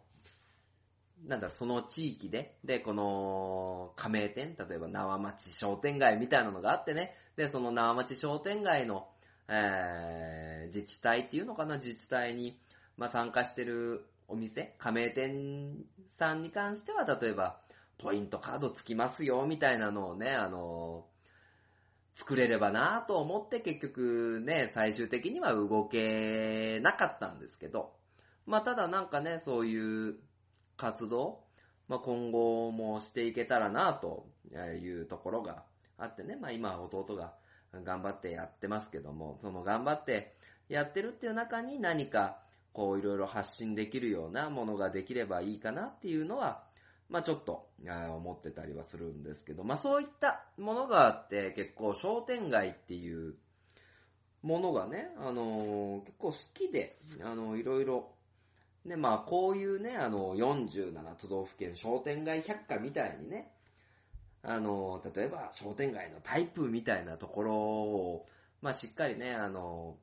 [1.28, 9.10] なんだろ、その地域で、で、この、加盟店、例えば縄町商店街みたいなのがあってね、で、その縄町商店街の、
[9.50, 12.58] えー、自治体っていうのかな、自治体に、
[12.96, 15.76] まあ、参加してるお店、加盟店
[16.10, 17.60] さんに関しては、例えば、
[17.98, 21.06] ポイントカードつきますよ、みたいなのをね、あの
[22.16, 27.94] 作れればなと思って結局ね、最終的には動けなかったんですけど、
[28.46, 30.16] まあただなんかね、そういう
[30.78, 31.44] 活動、
[31.88, 34.28] まあ今後もしていけたらなと
[34.82, 35.64] いうところが
[35.98, 37.34] あってね、まあ今弟が
[37.74, 40.36] 頑張ってやってますけども、その頑張って
[40.70, 42.40] やってるっていう中に何か
[42.74, 46.64] こういろいろ発信できるようなものができればいいかなっていうのは、
[47.12, 53.36] まあちょっと思ってたりはするんですけど、まあそういったものがあって結構商店街っていう
[54.42, 58.12] ものがね、あのー結構好きで、あのいろいろ、
[58.86, 63.52] ね、まあこういうね、あの47都道府県商店街百科みたいにね、
[64.42, 68.26] あの例えば商店街のタイプみたいなところを、
[68.62, 69.98] まあしっかりね、あの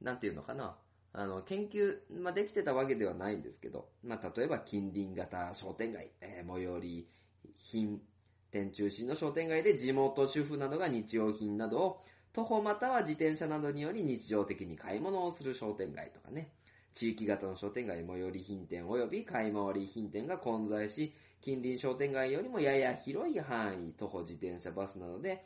[0.00, 0.76] なんていうのかな、
[1.14, 7.08] あの、研究、まあ、できてたわけではないんですけど、まあ、例えば近隣型商店街、えー最寄り
[7.56, 8.02] 品
[8.50, 16.50] 店中心の商店街で地元主婦などが日用品などを徒歩または自転車などにより日常的に買い物をする商店街とかね、
[16.92, 25.44] 地域型の商店街最寄り品店及び買い回り品店が混在し、近隣商店街よりもやや広い範囲、徒歩自転車バスなどで、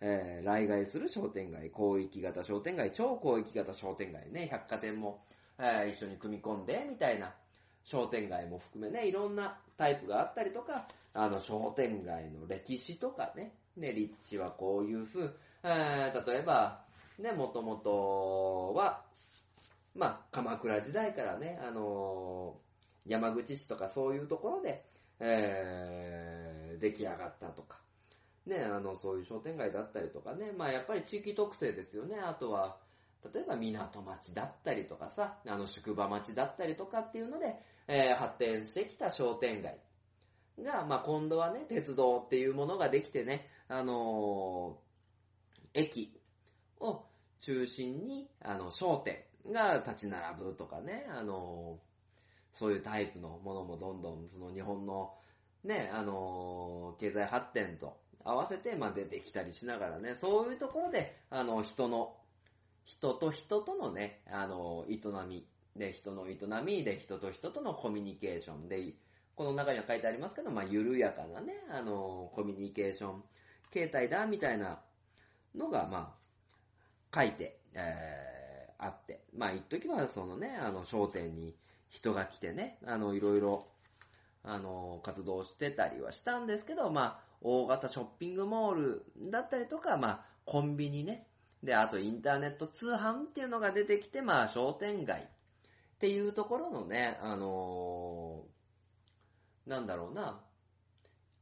[0.00, 5.24] えー来街する商店街、広域型商店街、超広域型商店街ね、百貨店も、
[5.58, 7.34] えー一緒に組み込んで、みたいな。
[7.82, 15.30] 商店街も含めね、いろんなタイプがあったりとか、あの、商店街の歴史とかね、ね、立地はこういう風、
[15.64, 16.84] えー例えば、
[17.18, 19.02] ね、もともとは、
[19.94, 24.84] まあ、鎌倉時代からね、あのー山口市とかそういうところで、
[25.20, 27.78] えー出来上がったとか、
[28.46, 32.18] ね、あの、そういう商店街だったりとかね、まあやっぱり地域特性ですよね。
[32.18, 32.78] あとは、
[33.34, 37.54] 例えば港町だったりとかさ、あの宿場町だったりとかっていうので、
[37.86, 39.78] えー発展してきた商店街
[40.58, 44.90] が、まあ今度はね、鉄道っていうものができてね、あのー
[45.72, 46.18] 駅
[46.80, 47.04] を
[47.42, 51.90] 中心に、あの、商店が立ち並ぶとかね、あのー
[52.52, 55.14] そういうタイプのものもどんどん、その日本の
[55.62, 62.16] ね、あのー経済発展と合わせて、まあ、出てきたりしながらね、そういうところで、あの、人の、
[62.84, 64.98] 人と人とのね、あの、営
[65.28, 65.46] み、
[65.76, 68.94] で、人の営みで、人と人とのコミュニケーションで、
[69.36, 73.22] この中には書いてありますけど、まあ、緩やかなね、あの、コミュニケーション
[73.70, 74.80] 形態だ、みたいな
[75.54, 76.14] のが、ま
[77.12, 81.56] あ、書いて、えー、あって、まあ、一時はそのね、あの、商店に
[81.88, 83.66] 人が来てね、あの、いろいろ、
[84.42, 91.26] あの、活動してたりはしたんですけど、まあ、大型ショッピングモールだったりとか、まあ、コンビニね。
[91.62, 95.26] で、あとインターネット通販っていうのが出てきて、まあ、商店街っ
[95.98, 100.40] ていうところのね、あのーなんだろうな、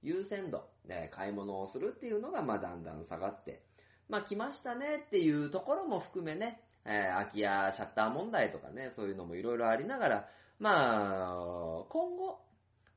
[0.03, 3.63] 優先度、ね、買い物をするっていうのが、まあ、だんだん下がって、
[4.09, 10.29] まあ、来ましたねっていうところも含めね、えー空き家シャッター問題とかね、そういうのもいろいろありながら、
[10.59, 12.41] まあ、今後、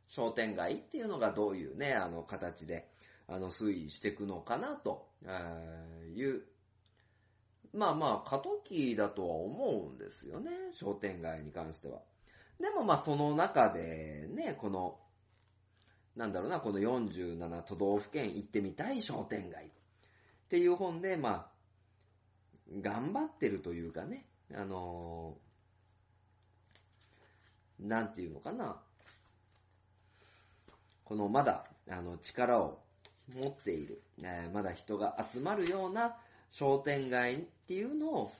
[0.07, 2.90] 商店街っていうのがどういうね、あの形で、
[3.27, 5.07] あの推移していくのかなと
[6.15, 6.43] いう、
[7.73, 11.99] まあまあ、過渡期だとは思うんですよね、商店街に関しては。
[12.59, 14.99] でもまあその中でね、この、
[16.15, 19.69] なんだろうな、この47都道府県行ってみたい商店街っ
[20.49, 21.51] ていう本で、まあ、
[22.81, 25.51] 頑張ってるというかね、あのー
[27.81, 28.79] なんていうのかな、
[31.03, 32.80] このまだ、あの、力を
[33.35, 36.15] 持っている、えーまだ人が集まるような
[36.51, 38.31] 商店街っていうのを、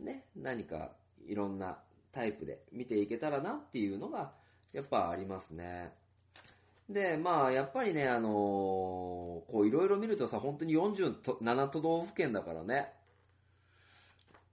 [0.00, 0.92] ね、何か
[1.26, 1.78] いろんな
[2.12, 4.32] タイプで見ていけたらなっていうのが、
[4.72, 5.92] やっぱありますね。
[6.88, 12.92] で、まあ、やっぱりね、あのーこういろいろ見るとさ、本当に47都道府県だからね、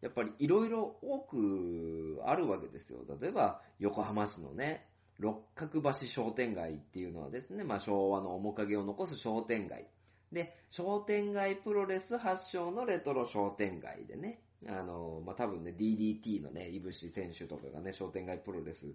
[0.02, 3.00] やっぱりいろいろ多くあるわけですよ。
[3.20, 4.86] 例えば、横浜市のね、
[5.20, 9.88] 六角橋商店街っていうのはですね、まあ昭和の面影を残す商店街。
[10.32, 18.88] で、商店街プロレス発祥のレトロ商店街でね、あの、まあ、多分ね、DDT のね、いぶし選手とかがね、商店街プロレス、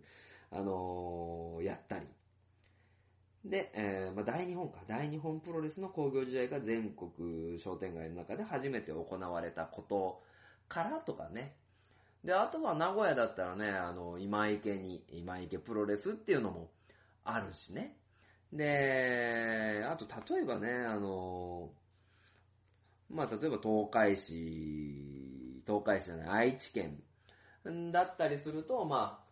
[0.50, 2.06] あのーやったり。
[3.44, 10.22] で、えーまあ、大日本か、大日本プロレスの工業時代が全国商店街の中で初めて行われたこと
[10.68, 11.54] からとかね。
[12.24, 16.70] で、あとは名古屋だったらね、あの、今池に、今池プロレスっていうのも
[17.24, 17.96] あるしね。
[18.52, 21.72] で、あと例えばね、あの、
[23.08, 27.02] まあ、例えば東海市、東海市じゃない、愛知県
[27.92, 29.30] だったりすると、まあ、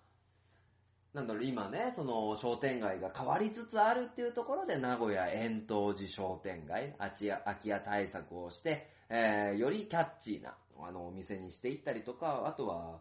[1.15, 10.57] なんだろう、今ね、その商店街が変わりつつあるっていうところで、名古屋円東寺商店街、空き家空き家対策をして、えーよりキャッチーな、
[10.87, 13.01] あの、お店にしていったりとか、あとは、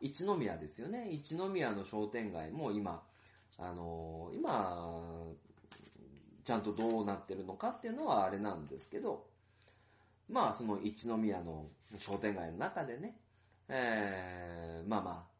[0.00, 1.10] 一宮ですよね。
[1.10, 3.02] 一宮の商店街も今、
[3.58, 5.26] あの、今、
[6.44, 9.26] ちゃんとどうなってるのかっていうのはあれなんですけど、
[10.28, 11.66] まあ、その一宮の
[11.98, 13.16] 商店街の中でね、
[13.68, 15.38] えー、まあまあ、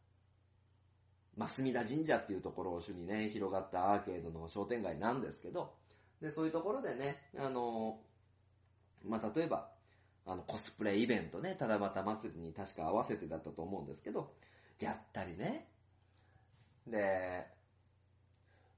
[1.37, 5.73] まあ、隅田神社っていうところを主にね、広がったアーケードの商店街なんですけど、
[6.21, 7.99] で、そういうところでね、あの、
[9.05, 9.71] まあ、例えば、
[10.25, 14.31] あの、コスプレイベントね、七夕祭りに確か合わせてだったと思うんですけど、
[14.79, 15.67] やったりね。
[16.87, 17.47] で、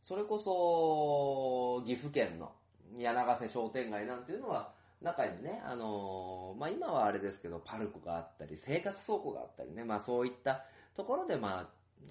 [0.02, 2.52] それこそ、岐阜県の
[2.98, 10.64] 柳瀬商店街なんていうのは、中にね、あのまあ、今はあれですけど、パルコがあったり、生活倉庫があったりね、まあ、そういった
[10.96, 11.70] ところで、まあ、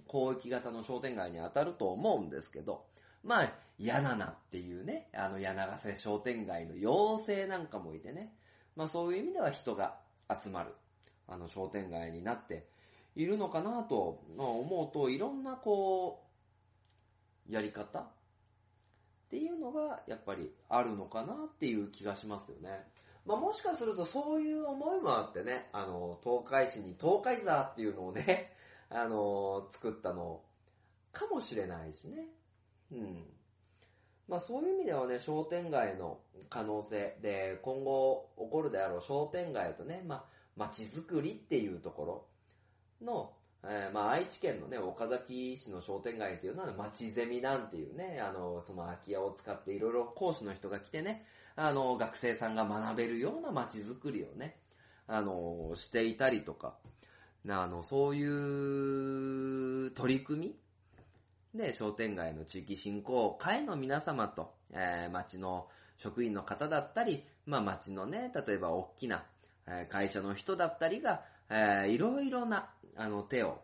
[0.09, 2.85] 広域型の商店街に当たると思うんですけど、
[3.22, 8.33] まあ、ヤナナっていうね、あの、柳瀬商店街の妖精なんかもいてね、
[8.81, 9.99] まあ、そういう意味では人が
[10.43, 10.72] 集まる、
[11.28, 12.66] あの、商店街になって
[13.14, 16.24] いるのかなと思うと、いろんなこ
[17.47, 18.09] う、やり方っ
[19.28, 22.91] ていうのが、やっぱりあるのかなっていう気がしますよね。
[23.26, 28.51] まあ、もしかするとそういう思いもあってね、あの、東海市に東海座っていうのをね、
[28.89, 30.41] あの、作ったの
[31.12, 32.28] かもしれないしね。
[32.93, 33.26] うん。
[34.31, 40.24] まあそういう意味ではね、商店街の可能性で、今後起こるであろう商店街とね、まあ
[40.57, 42.28] 街づくりっていうとこ
[43.03, 43.33] ろの、
[43.64, 51.26] えーまあ愛知県のね、岡崎市の商店街っていうのは街ゼミなんていうね、あの、その空き家を使っていろいろ講師の人が来てね、
[51.57, 54.57] あの、学生さんが学べるような街づくりをね、
[55.09, 56.76] あの、していたりとか、
[57.49, 58.24] あの、そうい
[59.87, 60.60] う取り組み
[61.55, 69.25] で、商店街の地域振興会の皆様と、えー町の職員の方だったり、まあ町のね、例えば大きな、
[69.67, 73.63] え会社の人だったりが、えーいろいろな、あの、手を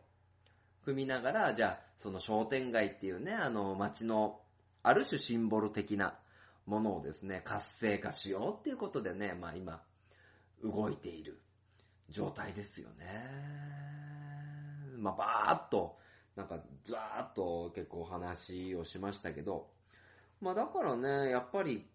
[0.84, 4.40] 組みながら、じゃあ、その商店街っていうね、あの、町の、
[4.82, 6.18] ある種シンボル的な
[6.66, 9.82] ものをですね、活性化しようっていうことでね、まあ今、
[10.62, 11.40] 動いている
[12.10, 13.56] 状態ですよね。
[14.98, 15.98] まあ、ばーっと、
[16.36, 19.68] なんか、ざーっと結構話をしましたけど、
[20.40, 21.86] まあだからね、やっぱり、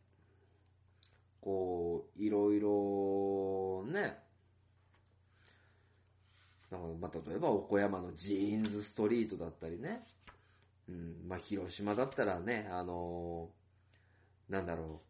[1.42, 4.18] こう、いろいろね、
[6.72, 10.04] なんかまあ、例えば、岡山のジーンズストリートだったりね、
[10.90, 13.62] うん、まあ、広島だったらね、あのー
[14.52, 15.02] なんだろ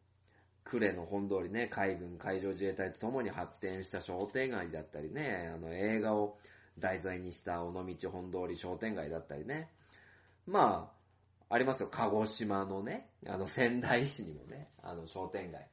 [0.66, 6.38] う、呉の本通りね、海軍海上自衛隊と共に発展した商店街だったりね、あの映画を
[6.82, 9.70] 題材にした尾道本通り商店街だったりね、
[10.46, 10.92] ま
[11.50, 15.68] あ、ありますよ、鹿児島のね、あの仙台市にもね、あの商店街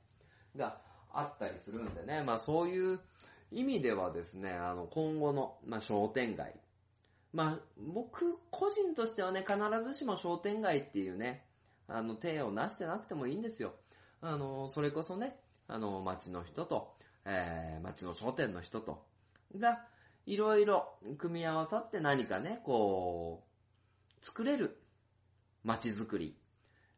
[0.56, 0.78] が
[1.12, 3.00] あったりするんでね、まあそういう
[3.50, 6.54] 意味ではですね、あの今後の、まあ、商店街、
[7.32, 11.44] まあ僕個人としてはね、必ずしも商店街っていうね、
[11.88, 13.72] あの手をなしてなくてもいいんですよ。
[14.20, 15.36] あの、それこそね、
[15.68, 16.94] あの、町の人と、
[17.24, 19.04] えー、町の商店の人と、
[19.56, 19.84] が、
[20.28, 23.46] いろいろ組み合わさって何かね、こ
[24.20, 24.78] う、作れる
[25.64, 26.36] 街づくり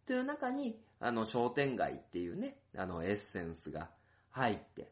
[0.05, 3.89] という中に、あの、商店街っていうね、あの、エッセンスが
[4.31, 4.91] 入って、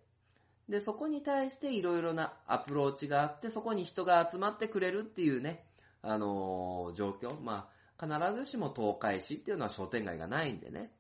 [0.69, 5.67] で、そこに対していろいろなアプローチがあって、そこに人が集まってくれるっていうね、
[6.03, 7.41] あのー状況。
[7.41, 7.69] ま
[7.99, 10.93] あ、必ずしも東海市っていうのは商店街がないんでね。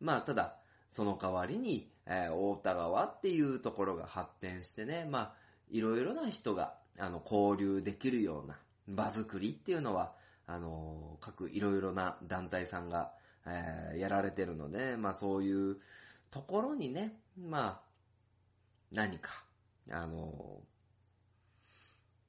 [0.00, 0.58] まあ、ただ、
[0.92, 5.37] その代わりに、えー大田川っていうところが発展してね、まあ、
[5.70, 8.58] いろいろな人があの、交流できるような
[8.88, 10.12] 場作りっていうのは、
[10.46, 13.12] あの、各いろいろな団体さんが、
[13.46, 15.78] えーやられてるので、まあそういう
[16.30, 17.80] ところにね、まあ、
[18.92, 19.30] 何か、
[19.90, 20.60] あの、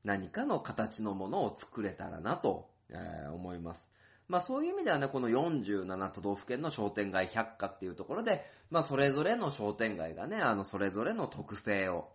[0.03, 3.83] 何かの形のものを作れたらなと、えー思います。
[4.27, 12.09] まあそういう意味ではね、この47都道府県の商店街百科っていうところで、まあそれぞれの商店街がね、あのそれぞれの特性を、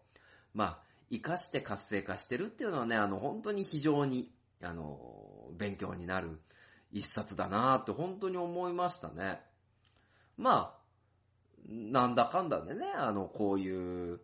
[0.54, 6.40] まあ活かして活性化してるっていうのはね、あの本当に非常に、あの、勉強になる
[6.92, 9.40] 一冊だなって本当に思いましたね。
[10.36, 10.84] まあ、
[11.68, 14.20] なんだかんだでね、あの、こういう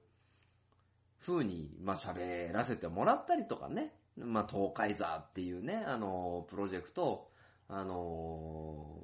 [1.20, 7.30] 風に、まあ喋らせてもらったりとかね、まあ東海座っていうね、あの、プロジェクト、
[7.68, 8.98] あの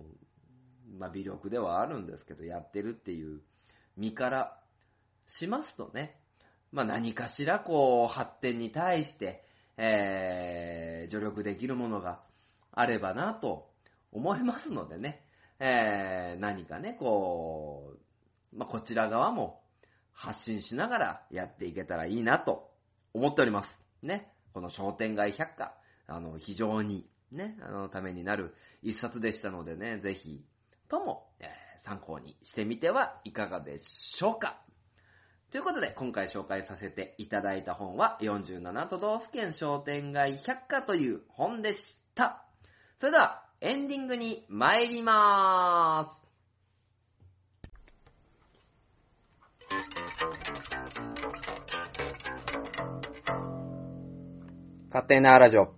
[0.98, 3.40] まあ微力ではあるんですけど、やってるっていう
[3.96, 4.60] 身から
[5.26, 6.20] しますとね、
[6.72, 9.44] まあ何かしらこう発展に対して、
[9.76, 12.20] えー、助力できるものが
[12.72, 13.70] あればなと
[14.12, 15.24] 思いますのでね、
[15.58, 17.94] えー、何かね、こ
[18.52, 19.60] う、まあこちら側も
[20.12, 22.70] 発信しながらやっていけたらいいなと
[23.14, 23.80] 思っております。
[24.02, 24.32] ね。
[24.52, 25.74] この商店街百科、
[26.06, 30.42] あの、非常にね、あの、ためになる一冊でしたのでね、ぜひ
[30.88, 34.60] とも、えー参考にしてみてはいかがでしょうか。
[35.50, 42.44] ということで、今回紹介させていただいた本は、47都道府県商店街百科という本でした。
[42.98, 46.26] それでは、エンディングに参りまーす。
[54.88, 55.74] 勝手なラジオ。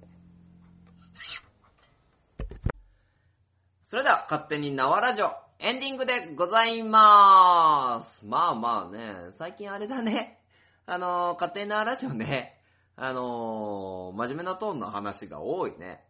[3.85, 8.25] それでは、勝手に縄ラジオ、エンディングでございまーす。
[8.25, 10.41] まあまあね、最近あれだね。
[10.87, 12.63] あのー、勝手に縄ラジオね、
[12.95, 16.07] あのー、真面目なトーンの話が多いね。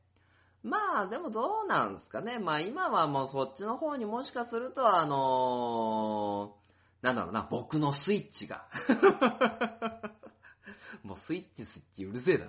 [0.62, 2.38] まあ、でもどうなんすかね。
[2.38, 8.66] まあ今はもうそっちの方にもしかすると、あのー、なんだろうな、僕のスイッチが。
[11.02, 12.48] もうスイッチスイッチうるせえな。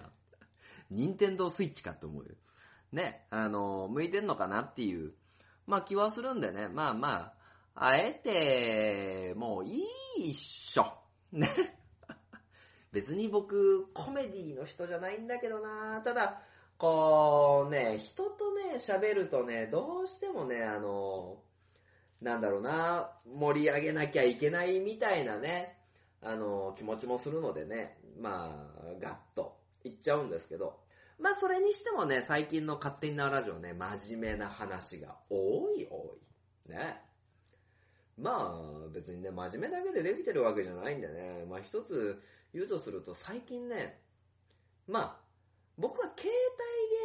[0.91, 2.35] 任天堂スイッチかって思うよ。
[2.91, 5.13] ね、あの、向いてんのかなっていう、
[5.69, 7.33] まあ気はするんでね、まあま
[7.75, 9.85] あ、あえて、もうい
[10.17, 10.97] いっしょ。
[11.31, 11.47] ね。
[12.91, 16.01] 別に僕、コメディの人じゃないんだけどな。
[16.01, 16.41] ただ、
[16.79, 21.43] こうね、人とね、喋るとね、どうしてもね、あの、
[22.19, 25.77] なんだろうな、盛り上げなきゃいけないみたいなね、
[26.23, 30.79] あの、気持ちもするのでね、まあ、ガッといっちゃうんですけど、
[31.19, 36.15] まあそれにしてもね、最近の勝手になラジオね、真面目な話が多い多
[36.67, 36.71] い。
[36.71, 37.01] ね。
[38.17, 38.53] ま
[38.85, 42.21] あ別にね、真面目だけでできてるわけじゃないんでね、まあ一つ
[42.53, 44.01] 言うとすると最近ね、
[44.87, 45.29] まあ
[45.77, 46.29] 僕は携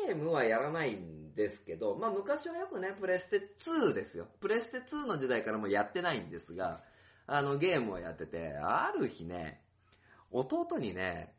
[0.07, 4.27] 帯ゲームはやらないんですけど、まあ昔はよくね、プレステ2ですよ。
[4.41, 6.83] プレステ2の時代からもやってないんですが、
[7.27, 9.61] あのゲームをやってて、ある日ね、
[10.31, 11.35] 弟にね、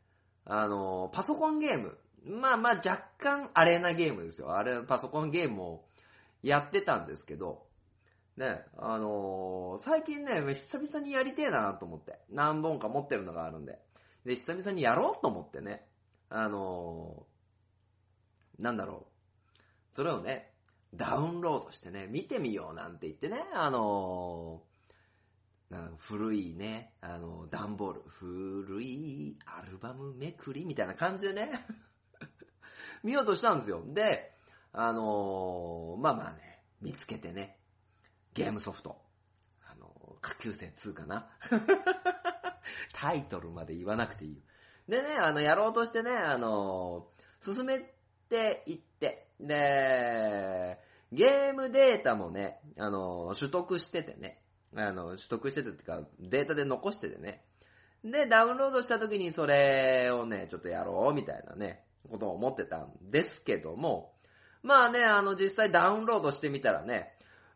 [0.45, 4.55] あの、パソコンゲーム、まあまあ若干アレーナゲームですよ。
[4.57, 5.85] あれ、パソコンゲームを
[6.41, 7.65] やってたんですけど、
[8.37, 12.19] ね、あのー最近ね、久々にやりてえなと思って。
[12.29, 13.79] 何本か持ってるのがあるんで。
[14.25, 15.85] で、久々にやろうと思ってね。
[16.29, 19.07] あのーなんだろ
[19.93, 19.95] う。
[19.95, 20.51] それをね、
[20.93, 24.75] ダウンロードしてね、見てみようなんて言ってね、あのー
[25.97, 31.65] 古いね、あの、段ボール、古いアルバムめくりみたいな感じでね、
[33.05, 33.83] 見ようとしたんですよ。
[33.85, 34.31] で、
[34.73, 37.59] あのーまあまあね、見つけてね、
[38.33, 38.97] ゲームソフト。
[39.63, 41.29] あのー下級生2かな。
[42.93, 44.41] タイトルまで言わなくていいよ。
[44.89, 47.79] でね、あの、やろうとしてね、あのー進め
[48.27, 50.79] ていって、で、
[51.11, 54.41] ゲームデータもね、あの取得しててね、
[54.75, 57.45] あの、取得しててっていうか、データで残しててね。
[58.03, 64.13] で、ダウンロードした時にそれをね、ちょっとやろうみたいなね、ことを思ってたんですけども、
[64.63, 67.11] まあね、あの、実際ダウンロードしてみたらね、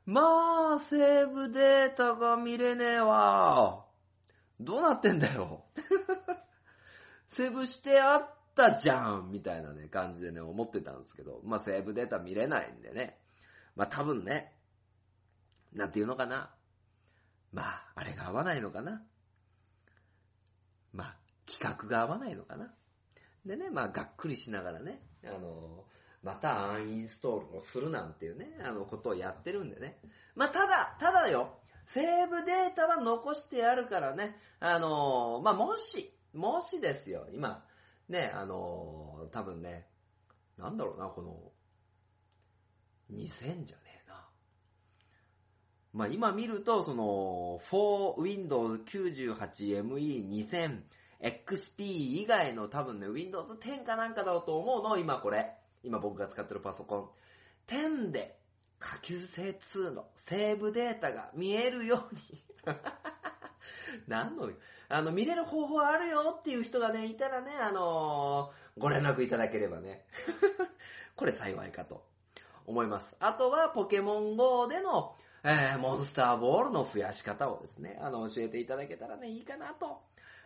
[0.05, 3.85] まあ、セーブデータが見れねえわ。
[4.59, 5.65] どうなってんだよ。
[7.27, 13.19] セーブしてあったじゃんみたいなね、感じでね、思ってたんですけど、まあ、セーブデータ見れないんでね。
[13.75, 14.55] まあ、多分ね、
[15.73, 16.53] なんていうのかな。
[17.51, 19.03] まあ、あれが合わないのかな。
[20.91, 22.73] まあ、企画が合わないのかな。
[23.49, 25.83] でね、まあ、がっくりしながらね、あの、
[26.21, 29.97] またアンインストールをするなんていうね、あの、ことをやってるんでね。
[30.35, 37.65] まあ、ただ、ただよ、セーブデータは残してあるからね、あの、まあ、もし、もしですよ、今、
[38.07, 39.87] ね、あの多分ね、
[40.57, 41.51] なんだろうな、この、
[43.11, 44.29] 2000じゃねえな。
[45.93, 50.81] まあ今見ると、その、4 Windows 98 ME2000
[51.21, 55.55] XP 以外の多分ね、Windows 10かなんかだと思うの、今これ。
[55.83, 57.09] 今僕が使ってるパソコン。
[57.67, 58.39] 10で
[58.79, 62.21] 下級生2のセーブデータが見えるように。
[64.07, 64.49] 何の、
[64.87, 70.05] あの、見れる方法あるよっていう人がね、いたらね、あのーご連絡いただければね。
[71.17, 72.05] これ幸いかと
[72.65, 73.15] 思います。
[73.19, 80.01] あとは、ポケモン GO での、えーモンスターボールの増やし方をですね、あの、教えていただけたらね、いいかなと。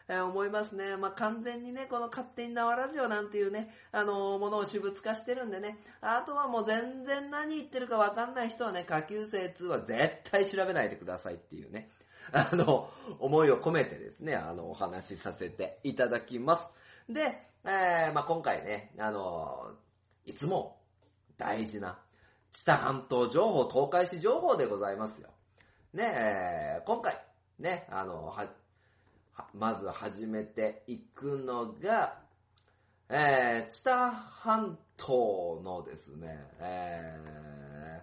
[0.08, 0.98] えー思いますね。
[0.98, 11.90] まあ、完全にね、この勝手に縄ラジオなんていうね、あのーものを私物化してるんでね、あとはもう全然何言ってるかわかんない人はね、下級生2は絶対調べないでくださいっていうね、
[12.32, 12.90] あの、
[13.20, 16.68] 思いを込めてですね、あの、お話しさせていただきます。
[17.10, 19.72] で、えーまあ、今回ね、あの、
[20.26, 20.80] いつも
[21.38, 22.00] 大事な、
[22.52, 25.30] 知多半島情報、東海市情報でございますよ。
[25.94, 27.24] ね、えー今回、
[27.60, 28.48] ね、あの、は、は
[29.54, 32.20] まず始めていくのが、
[33.10, 38.02] えー、知多半島のですね、え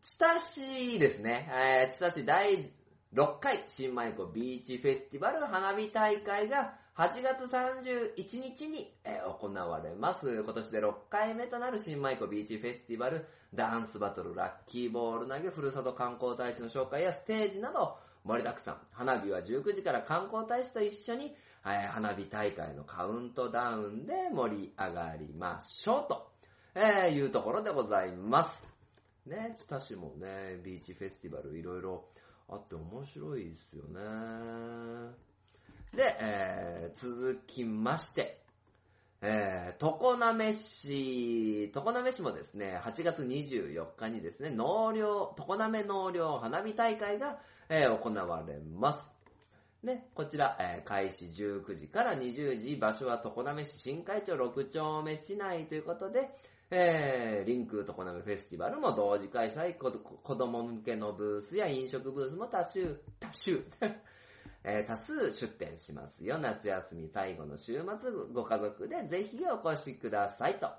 [0.00, 2.70] ー、知多市ですね、えー、知多市第
[3.14, 10.30] 6回新米湖ビーチフェスティバル花火大会が8月31日に、え行われます。
[10.30, 17.96] 今年で6回目となる新米湖ビーチフェスティバルダンスバトル、ラッキーボール投げ、ふるさと観光大使の紹介やステージなど
[18.30, 18.76] 盛りだくさん。
[18.92, 26.30] 花火は19時から観光大使と一緒に、えー花火大会のカウントダウンで盛り上がりましょうと、
[26.76, 28.68] えーいうところでございます。
[29.26, 32.04] ね、知多市もね、ビーチフェスティバルいろいろ
[32.48, 33.98] あって面白いですよね。
[35.92, 38.39] で、えー続きまして、
[39.22, 49.12] えー、常滑市、常滑市もですね、8月24日にですね、納涼、常滑納涼花火大会が、えー行われます。
[49.82, 56.30] ね、こちら、えー開始19時から20時、場所は常滑市新会長6丁目地内ということで、
[56.70, 59.90] えー、リンク常滑フェスティバルも同時開催、子
[60.34, 63.62] 供向けのブースや飲食ブースも多数、多数、
[64.64, 66.38] えー多数出店しますよ。
[66.38, 70.70] 夏休み最後の週末、ご家族でぜひお越しくださいと。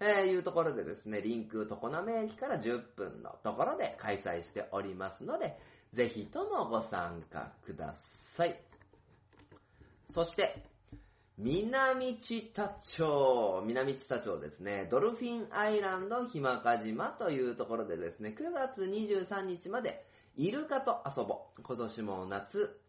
[0.00, 5.58] えーいうところでですね、リンク常滑駅から10分のところで開催しておりますので、
[5.92, 8.60] ぜひともご参加ください。
[10.10, 10.64] そして、
[11.36, 20.04] 南知多町、南知多町ですね、ドルフィンアイランドひまか島というところでですね、9月23日まで
[20.36, 21.62] イルカと遊ぼう。
[21.62, 22.80] 今年も夏、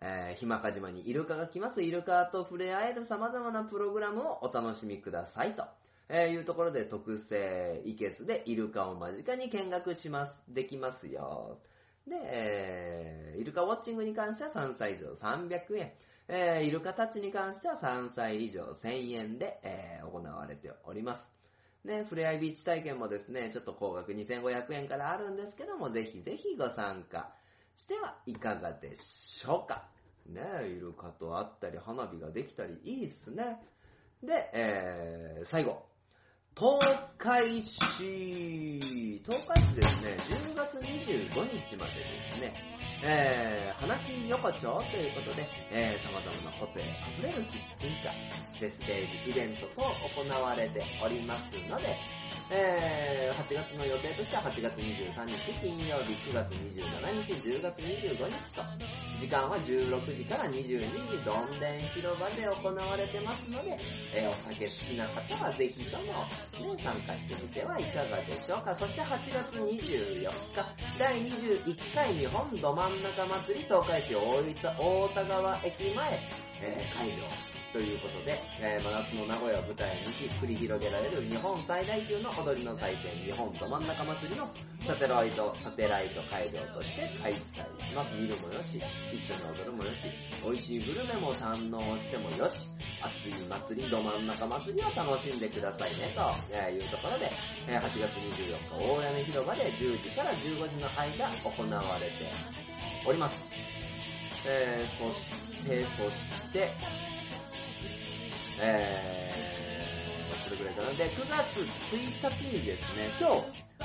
[0.00, 1.82] えー、ひまか島にイルカが来ます。
[1.82, 5.64] イルカと触れ合える様々なプログラムをお楽しみくださいと。
[6.08, 10.40] えーいうところで特製イケスでイルカを間近に見学します。
[10.48, 11.58] できますよ。
[12.06, 15.92] で、えーイルカウォッチングに関しては3歳以上300円。
[16.28, 21.38] えーイルカタッチに関しては3歳以上1000円で、えー行われております。
[21.84, 27.30] ね、ふれあいビーチ体験もですね、ちょっと高額2500円からあるんですけども、ぜひぜひご参加
[27.78, 29.86] してはいかがでしょうか？
[30.26, 33.62] ね、イルカと会ったり、花火ができたり、いいっすね。
[34.20, 35.87] で、えー、最後。
[36.58, 36.76] 東
[37.18, 37.78] 海市、
[39.22, 41.30] 東海市ですね、10月25
[41.70, 42.52] 日までですね、
[43.04, 51.94] えー、花金横丁ということで、えー、様々な個性あふれるキッチンカー、でステージイベントと行われておりますので、
[52.50, 58.62] えー、8月の予定としては8月23日金曜日、9月27日、10月25日と、
[59.20, 63.78] 時間は16時から22時、どんでん広場で行われてますので、
[64.12, 68.74] えーお酒好きな方はぜひとも、に、参加してみてはいかがでしょうか。
[68.74, 70.32] そして8月24日、
[70.98, 76.20] 第21回日本ど真ん中祭り東海市大分大田川駅前、
[76.62, 77.47] えー会場。
[77.72, 84.48] ということで、えー真夏の名古屋を舞台にし繰り広げられる日本最大級の踊りの祭典、日本ど真ん中祭りの
[84.80, 88.14] サテライト、サテライト会場として開催します。
[88.14, 88.80] 見るもよし、
[89.12, 90.08] 一緒に踊るもよし、
[90.42, 92.72] 美味しいグルメも堪能してもよし、
[93.04, 97.30] 暑い祭り、ど真ん中祭りを楽しんでくださいね、というところで、
[97.68, 102.30] えー8月24日、大屋根広場で10時から15時の間行われて
[103.06, 103.44] おります。
[104.46, 105.26] えー、そし
[105.68, 106.72] て、そして、
[108.60, 110.92] えー、それぐらいかな。
[110.92, 111.60] で、9月
[111.94, 113.42] 1日にですね、今日、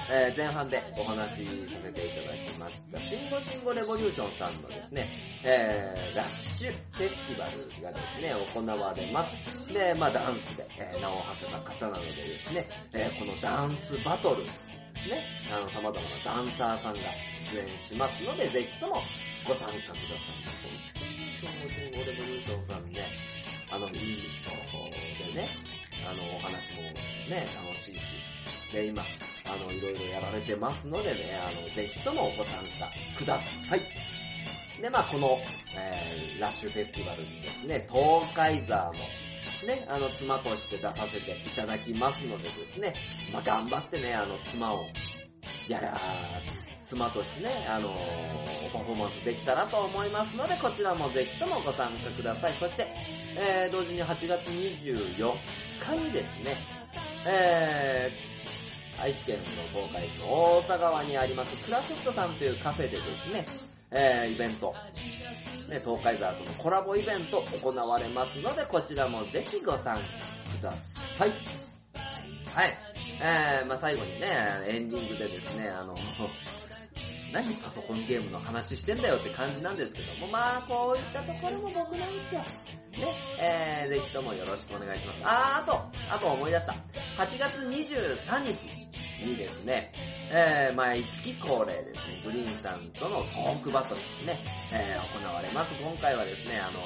[0.10, 5.08] えー前半でお話しさせていただきました、シンゴシンゴレボリューションさんのですね、
[5.46, 9.74] えーラッシュフェスティバルがですね、行われます。
[9.74, 14.50] で、まあダンスで、えー名を馳せた方なのでですね、えーこのダンスバトル、ね、
[15.52, 17.00] あの、様々なダンサーさんが
[17.52, 18.96] 出演しますので、ぜひとも
[19.48, 20.42] ご参加ください。
[20.42, 23.08] 本当にシンゴシンゴレボリューションさんね、
[23.72, 24.23] あの、いい
[25.34, 25.48] ね、
[26.08, 26.82] あの、お話も
[27.30, 28.02] ね、楽しいし、
[28.72, 29.04] で、今、
[29.46, 33.82] あの、いろいろやられてますのでね、あの、ぜひともご参加ください。
[34.82, 35.38] で、まあ、この、
[35.76, 39.04] えー、ラッシュフェスティバルにですね、東海ザーも、
[39.66, 42.94] ね、あの、妻として出させていただきますのでですね、
[43.32, 44.86] まあ、頑張ってね、あの、妻を、
[45.68, 45.98] やら、
[46.88, 47.96] 妻としてね、あの
[48.72, 52.54] パフォーマンスできたらと思いますので、こちらもぜひともご参加ください。
[52.60, 52.88] そして、
[53.38, 55.34] えー、同時に8月24
[55.80, 56.58] 日にですね、
[57.26, 59.44] えー、愛知県の
[59.88, 63.46] 東海市大田川にありますクラセットさんというカフェでですね、
[63.92, 64.74] えー、イベント、
[65.70, 70.74] ね、東海沢とのコラボイベント行われますので、こちらもぜひご参加くだ
[71.18, 71.32] さい。
[72.54, 72.78] はい。
[73.22, 75.96] えー、まあ最後にね、エンディングでですね、あの、
[77.34, 82.42] 何パソコンゲームの話してんだよって感じなんですけども、まあこういったところも僕なんですよ。
[83.00, 85.20] ね、えー、ぜひともよろしくお願いします。
[85.24, 86.76] あー、あと、あと思い出した。
[87.18, 88.84] 8月23日
[89.26, 89.92] にですね、
[90.32, 95.74] えー、毎月恒例ですね、グリーンさんとのトークバトルですね、えー、行われます。
[95.76, 96.80] 今回はですね、あの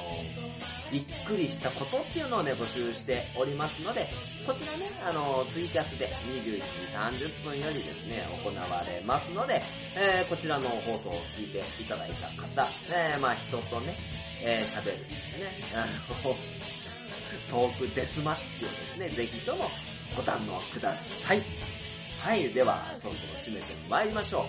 [0.90, 4.08] びっくりしたことっていうのをね、募集しておりますので、
[4.46, 9.62] こちらね、あのツイキャスで21時30分よりですね、行われますので、
[9.96, 13.96] えー、こちらの放送を聞いていただいた方、えー、まあ人とね、
[14.40, 14.98] えー、喋る、
[15.38, 16.34] ね、あの、
[17.48, 19.64] トークデスマッチをですね、ぜひとも
[20.16, 21.44] ご堪能ください。
[22.20, 24.44] はい、では、そろそろ締めて参りましょう。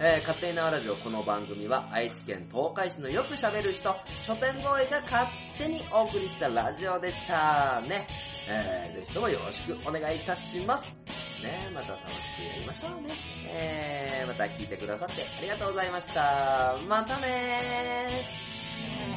[0.00, 5.26] えー、勝手に縄ラジオこの番組は愛知県東海市のよく喋る人、書店ボーイが勝
[5.58, 7.80] 手にお送りしたラジオでした。
[7.80, 8.06] ね。
[8.48, 10.84] えー、ぜひともよろしくお願いいたします。
[11.42, 13.08] ね、また楽しくやりましょうね。
[13.48, 16.78] えー、また聞いてくださってありがとうございました。
[16.86, 18.28] またね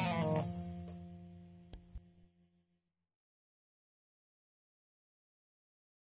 [0.06, 0.09] ー。